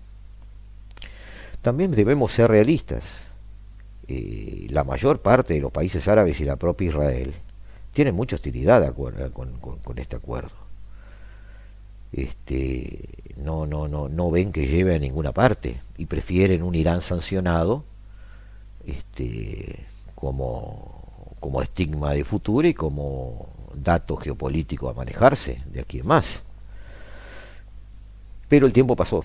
También 1.62 1.92
debemos 1.92 2.32
ser 2.32 2.50
realistas. 2.50 3.04
La 4.08 4.84
mayor 4.84 5.22
parte 5.22 5.54
de 5.54 5.62
los 5.62 5.72
países 5.72 6.08
árabes 6.08 6.40
y 6.42 6.46
la 6.46 6.58
propia 6.58 6.90
Israel 6.90 7.34
tienen 7.94 8.16
mucha 8.16 8.36
hostilidad 8.36 8.94
con 8.94 9.98
este 9.98 10.16
acuerdo 10.16 10.62
este, 12.12 13.00
no, 13.38 13.66
no, 13.66 13.88
no, 13.88 14.10
no 14.10 14.32
ven 14.32 14.52
que 14.52 14.68
lleve 14.68 14.96
a 14.96 15.00
ninguna 15.00 15.32
parte 15.32 15.80
y 15.98 16.06
prefieren 16.06 16.64
un 16.64 16.76
Irán 16.76 17.02
sancionado 17.02 17.84
este, 18.86 19.86
como, 20.16 21.34
como 21.40 21.62
estigma 21.62 22.14
de 22.14 22.24
futuro 22.24 22.68
y 22.68 22.74
como 22.74 23.48
dato 23.74 24.18
geopolítico 24.18 24.90
a 24.90 24.94
manejarse 24.94 25.62
de 25.72 25.82
aquí 25.82 26.00
en 26.00 26.08
más. 26.08 26.42
Pero 28.50 28.66
el 28.68 28.74
tiempo 28.74 28.96
pasó 28.96 29.24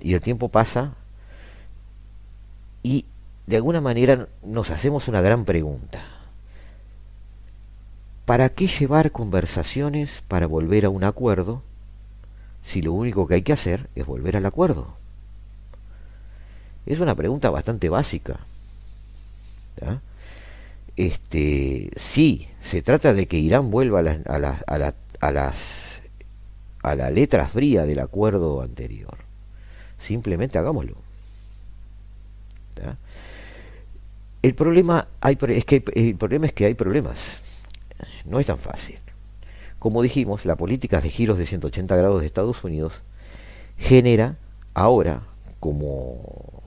y 0.00 0.12
el 0.12 0.20
tiempo 0.20 0.48
pasa 0.50 0.94
y 2.86 3.04
de 3.48 3.56
alguna 3.56 3.80
manera 3.80 4.28
nos 4.44 4.70
hacemos 4.70 5.08
una 5.08 5.20
gran 5.20 5.44
pregunta. 5.44 6.04
¿Para 8.24 8.48
qué 8.48 8.68
llevar 8.68 9.10
conversaciones 9.10 10.22
para 10.28 10.46
volver 10.46 10.84
a 10.84 10.90
un 10.90 11.02
acuerdo 11.02 11.62
si 12.64 12.82
lo 12.82 12.92
único 12.92 13.26
que 13.26 13.34
hay 13.34 13.42
que 13.42 13.52
hacer 13.52 13.90
es 13.96 14.06
volver 14.06 14.36
al 14.36 14.46
acuerdo? 14.46 14.94
Es 16.86 17.00
una 17.00 17.16
pregunta 17.16 17.50
bastante 17.50 17.88
básica. 17.88 18.38
Este, 20.94 21.90
sí, 21.96 22.48
se 22.62 22.82
trata 22.82 23.14
de 23.14 23.26
que 23.26 23.38
Irán 23.38 23.72
vuelva 23.72 23.98
a, 23.98 24.02
las, 24.02 24.26
a, 24.28 24.38
la, 24.38 24.94
a, 25.20 25.32
las 25.32 25.56
a 26.84 26.94
la 26.94 27.10
letra 27.10 27.48
fría 27.48 27.84
del 27.84 27.98
acuerdo 27.98 28.62
anterior. 28.62 29.18
Simplemente 29.98 30.56
hagámoslo. 30.56 31.05
El 34.42 34.54
problema 34.54 35.08
es 35.22 35.64
que 35.64 35.84
el 35.94 36.16
problema 36.16 36.46
es 36.46 36.52
que 36.52 36.66
hay 36.66 36.74
problemas. 36.74 37.18
No 38.24 38.40
es 38.40 38.46
tan 38.46 38.58
fácil. 38.58 38.98
Como 39.78 40.02
dijimos, 40.02 40.44
la 40.44 40.56
política 40.56 41.00
de 41.00 41.10
giros 41.10 41.38
de 41.38 41.46
180 41.46 41.94
grados 41.96 42.20
de 42.20 42.26
Estados 42.26 42.62
Unidos 42.64 42.92
genera 43.78 44.36
ahora 44.74 45.22
como 45.60 46.62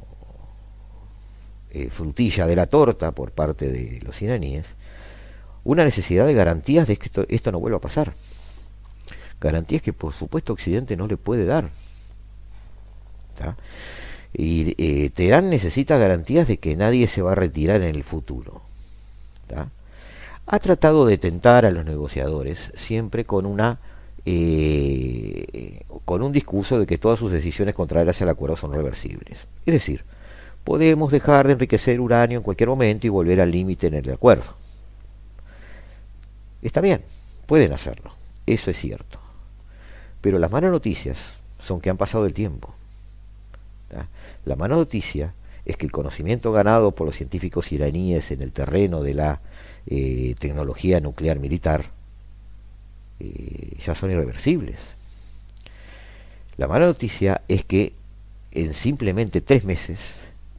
eh, 1.72 1.90
frutilla 1.90 2.48
de 2.48 2.56
la 2.56 2.68
torta 2.68 3.12
por 3.12 3.32
parte 3.32 3.70
de 3.72 4.00
los 4.02 4.22
iraníes 4.22 4.66
una 5.64 5.84
necesidad 5.84 6.26
de 6.26 6.34
garantías 6.34 6.88
de 6.88 6.98
que 6.98 7.12
esto, 7.30 7.52
no 7.52 7.60
vuelva 7.60 7.78
a 7.78 7.82
pasar. 7.82 8.14
Garantías 9.40 9.82
que 9.82 9.94
por 9.94 10.14
supuesto 10.14 10.54
Occidente 10.54 10.98
no 10.98 11.08
le 11.08 11.18
puede 11.18 11.46
dar. 11.46 11.70
Y 14.34 14.76
eh, 14.78 15.10
Teherán 15.10 15.50
necesita 15.50 15.98
garantías 15.98 16.48
de 16.48 16.58
que 16.58 16.76
nadie 16.76 17.08
se 17.08 17.22
va 17.22 17.32
a 17.34 17.36
retirar 17.36 17.82
en 17.82 17.96
el 17.96 18.04
futuro 18.04 18.62
ha 20.52 20.60
tratado 20.60 21.06
de 21.06 21.20
tentar 21.20 21.66
a 21.66 21.72
los 21.72 21.86
negociadores 21.86 22.72
siempre 22.76 23.24
con 23.24 23.46
una 23.46 23.78
eh, 24.26 25.84
con 26.06 26.24
un 26.24 26.32
discurso 26.32 26.80
de 26.80 26.88
que 26.88 26.98
todas 26.98 27.20
sus 27.20 27.32
decisiones 27.32 27.76
contrarias 27.76 28.22
al 28.22 28.30
acuerdo 28.30 28.58
son 28.58 28.74
reversibles. 28.74 29.38
Es 29.66 29.74
decir, 29.74 30.04
podemos 30.64 31.12
dejar 31.12 31.46
de 31.46 31.54
enriquecer 31.54 32.00
uranio 32.00 32.38
en 32.40 32.44
cualquier 32.44 32.70
momento 32.70 33.06
y 33.06 33.12
volver 33.12 33.42
al 33.42 33.52
límite 33.52 33.88
en 33.88 33.94
el 33.94 34.12
acuerdo. 34.12 34.56
Está 36.64 36.82
bien, 36.82 37.02
pueden 37.46 37.72
hacerlo, 37.72 38.12
eso 38.46 38.72
es 38.72 38.78
cierto. 38.78 39.20
Pero 40.20 40.40
las 40.40 40.52
malas 40.52 40.72
noticias 40.72 41.18
son 41.62 41.80
que 41.80 41.92
han 41.92 41.98
pasado 41.98 42.26
el 42.26 42.34
tiempo. 42.34 42.74
La 44.50 44.56
mala 44.56 44.78
noticia 44.78 45.36
es 45.64 45.78
que 45.78 45.86
el 45.86 45.92
conocimiento 45.92 46.52
ganado 46.52 46.90
por 46.90 47.06
los 47.06 47.16
científicos 47.16 47.72
iraníes 47.72 48.32
en 48.32 48.42
el 48.42 48.52
terreno 48.52 49.04
de 49.04 49.14
la 49.14 49.42
eh, 49.86 50.34
tecnología 50.40 51.00
nuclear 51.00 51.38
militar 51.38 51.92
eh, 53.20 53.78
ya 53.86 53.94
son 53.94 54.10
irreversibles. 54.10 54.80
La 56.58 56.68
mala 56.68 56.88
noticia 56.88 57.42
es 57.48 57.64
que 57.64 57.94
en 58.52 58.74
simplemente 58.74 59.40
tres 59.40 59.66
meses 59.66 60.00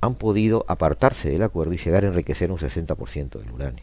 han 0.01 0.15
podido 0.15 0.65
apartarse 0.69 1.29
del 1.29 1.43
acuerdo 1.43 1.73
y 1.73 1.79
llegar 1.79 2.05
a 2.05 2.09
enriquecer 2.09 2.53
un 2.53 2.59
60% 2.59 3.41
del 3.41 3.51
uranio. 3.51 3.83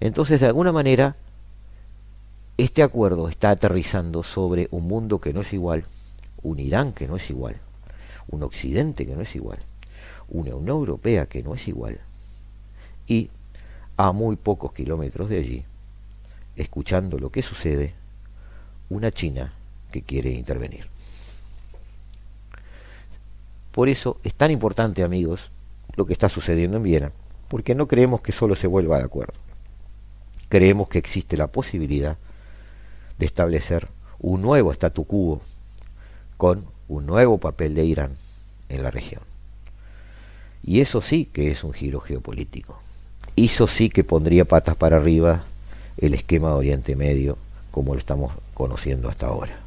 Entonces, 0.00 0.40
de 0.40 0.48
alguna 0.48 0.70
manera, 0.70 1.16
este 2.58 2.82
acuerdo 2.82 3.30
está 3.30 3.48
aterrizando 3.48 4.22
sobre 4.22 4.68
un 4.70 4.86
mundo 4.86 5.18
que 5.18 5.32
no 5.32 5.40
es 5.40 5.54
igual, 5.54 5.86
un 6.42 6.60
Irán 6.60 6.92
que 6.92 7.08
no 7.08 7.16
es 7.16 7.30
igual, 7.30 7.56
un 8.28 8.42
Occidente 8.42 9.06
que 9.06 9.14
no 9.14 9.22
es 9.22 9.34
igual, 9.34 9.58
una 10.28 10.54
Unión 10.54 10.76
Europea 10.76 11.26
que 11.26 11.42
no 11.42 11.54
es 11.54 11.68
igual, 11.68 11.98
y 13.06 13.30
a 13.96 14.12
muy 14.12 14.36
pocos 14.36 14.72
kilómetros 14.72 15.30
de 15.30 15.38
allí, 15.38 15.64
escuchando 16.56 17.18
lo 17.18 17.30
que 17.30 17.42
sucede, 17.42 17.94
una 18.88 19.10
China 19.10 19.52
que 19.90 20.02
quiere 20.02 20.30
intervenir. 20.30 20.86
Por 23.72 23.88
eso 23.88 24.18
es 24.22 24.34
tan 24.34 24.50
importante, 24.50 25.02
amigos, 25.02 25.50
lo 25.96 26.06
que 26.06 26.12
está 26.12 26.28
sucediendo 26.28 26.76
en 26.76 26.82
Viena, 26.82 27.12
porque 27.48 27.74
no 27.74 27.88
creemos 27.88 28.20
que 28.20 28.32
solo 28.32 28.56
se 28.56 28.66
vuelva 28.66 28.98
de 28.98 29.04
acuerdo. 29.04 29.34
Creemos 30.48 30.88
que 30.88 30.98
existe 30.98 31.36
la 31.36 31.48
posibilidad 31.48 32.16
de 33.18 33.26
establecer 33.26 33.88
un 34.20 34.42
nuevo 34.42 34.72
statu 34.72 35.04
quo 35.04 35.40
con 36.36 36.64
un 36.88 37.06
nuevo 37.06 37.38
papel 37.38 37.74
de 37.74 37.84
Irán 37.84 38.12
en 38.68 38.82
la 38.82 38.90
región. 38.90 39.22
Y 40.62 40.80
eso 40.80 41.00
sí 41.00 41.28
que 41.32 41.50
es 41.50 41.64
un 41.64 41.72
giro 41.72 42.00
geopolítico. 42.00 42.78
Eso 43.36 43.66
sí 43.66 43.88
que 43.88 44.04
pondría 44.04 44.44
patas 44.44 44.76
para 44.76 44.96
arriba 44.96 45.44
el 45.98 46.14
esquema 46.14 46.48
de 46.48 46.54
Oriente 46.54 46.96
Medio 46.96 47.36
como 47.70 47.94
lo 47.94 47.98
estamos 47.98 48.32
conociendo 48.54 49.08
hasta 49.08 49.26
ahora. 49.26 49.58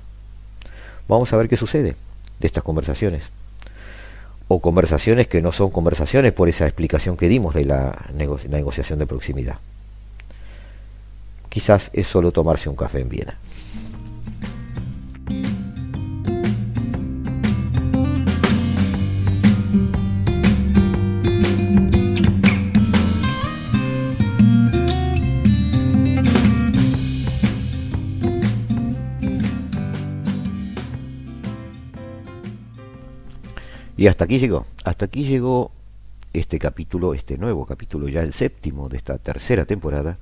Vamos 1.08 1.32
a 1.34 1.38
ver 1.38 1.50
qué 1.50 1.58
sucede 1.58 1.96
de 2.40 2.48
estas 2.48 2.64
conversaciones. 2.64 3.24
O 4.48 4.62
conversaciones 4.62 5.28
que 5.28 5.42
no 5.42 5.52
son 5.52 5.72
conversaciones 5.72 6.32
por 6.32 6.48
esa 6.48 6.66
explicación 6.66 7.18
que 7.18 7.28
dimos 7.28 7.54
de 7.54 7.66
la, 7.66 8.06
negociación 8.14 9.00
de 9.00 9.08
proximidad. 9.08 9.58
Quizás 11.50 11.90
es 11.92 12.08
solo 12.08 12.32
tomarse 12.32 12.70
un 12.70 12.78
café 12.78 13.02
en 13.02 13.10
Viena. 13.10 13.38
Y 33.98 34.06
hasta 34.06 34.26
aquí 34.26 34.38
llegó, 34.38 34.64
hasta 34.84 35.06
aquí 35.06 35.26
llegó 35.26 35.72
este 36.32 36.60
capítulo, 36.60 37.16
este 37.16 37.36
nuevo 37.40 37.66
capítulo, 37.66 38.08
ya 38.08 38.22
el 38.22 38.32
séptimo 38.32 38.90
de 38.90 38.98
esta 38.98 39.18
tercera 39.18 39.66
temporada 39.66 40.20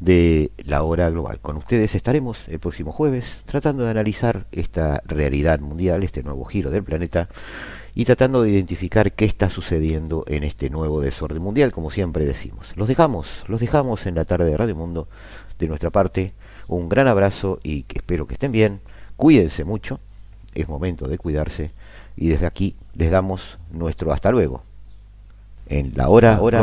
de 0.00 0.50
La 0.58 0.82
Hora 0.82 1.08
Global. 1.10 1.38
Con 1.38 1.56
ustedes 1.56 1.94
estaremos 1.94 2.48
el 2.48 2.58
próximo 2.58 2.90
jueves 2.90 3.24
tratando 3.44 3.84
de 3.84 3.90
analizar 3.90 4.46
esta 4.50 5.00
realidad 5.06 5.60
mundial, 5.60 6.02
este 6.02 6.24
nuevo 6.24 6.44
giro 6.44 6.72
del 6.72 6.82
planeta 6.82 7.28
y 7.94 8.04
tratando 8.04 8.42
de 8.42 8.50
identificar 8.50 9.12
qué 9.12 9.26
está 9.26 9.48
sucediendo 9.48 10.24
en 10.26 10.42
este 10.42 10.68
nuevo 10.68 11.00
desorden 11.00 11.40
mundial, 11.40 11.70
como 11.70 11.92
siempre 11.92 12.24
decimos. 12.24 12.72
Los 12.74 12.88
dejamos, 12.88 13.28
los 13.46 13.60
dejamos 13.60 14.06
en 14.06 14.16
la 14.16 14.24
tarde 14.24 14.46
de 14.46 14.56
Radio 14.56 14.74
Mundo. 14.74 15.06
De 15.60 15.68
nuestra 15.68 15.90
parte, 15.90 16.32
un 16.66 16.88
gran 16.88 17.06
abrazo 17.06 17.60
y 17.62 17.84
espero 17.94 18.26
que 18.26 18.34
estén 18.34 18.50
bien. 18.50 18.80
Cuídense 19.16 19.64
mucho, 19.64 20.00
es 20.52 20.68
momento 20.68 21.06
de 21.06 21.16
cuidarse 21.16 21.70
y 22.16 22.26
desde 22.26 22.46
aquí 22.46 22.74
les 22.94 23.10
damos 23.10 23.58
nuestro 23.70 24.12
hasta 24.12 24.30
luego. 24.30 24.62
En 25.66 25.92
la 25.96 26.08
hora, 26.08 26.40
hora, 26.40 26.62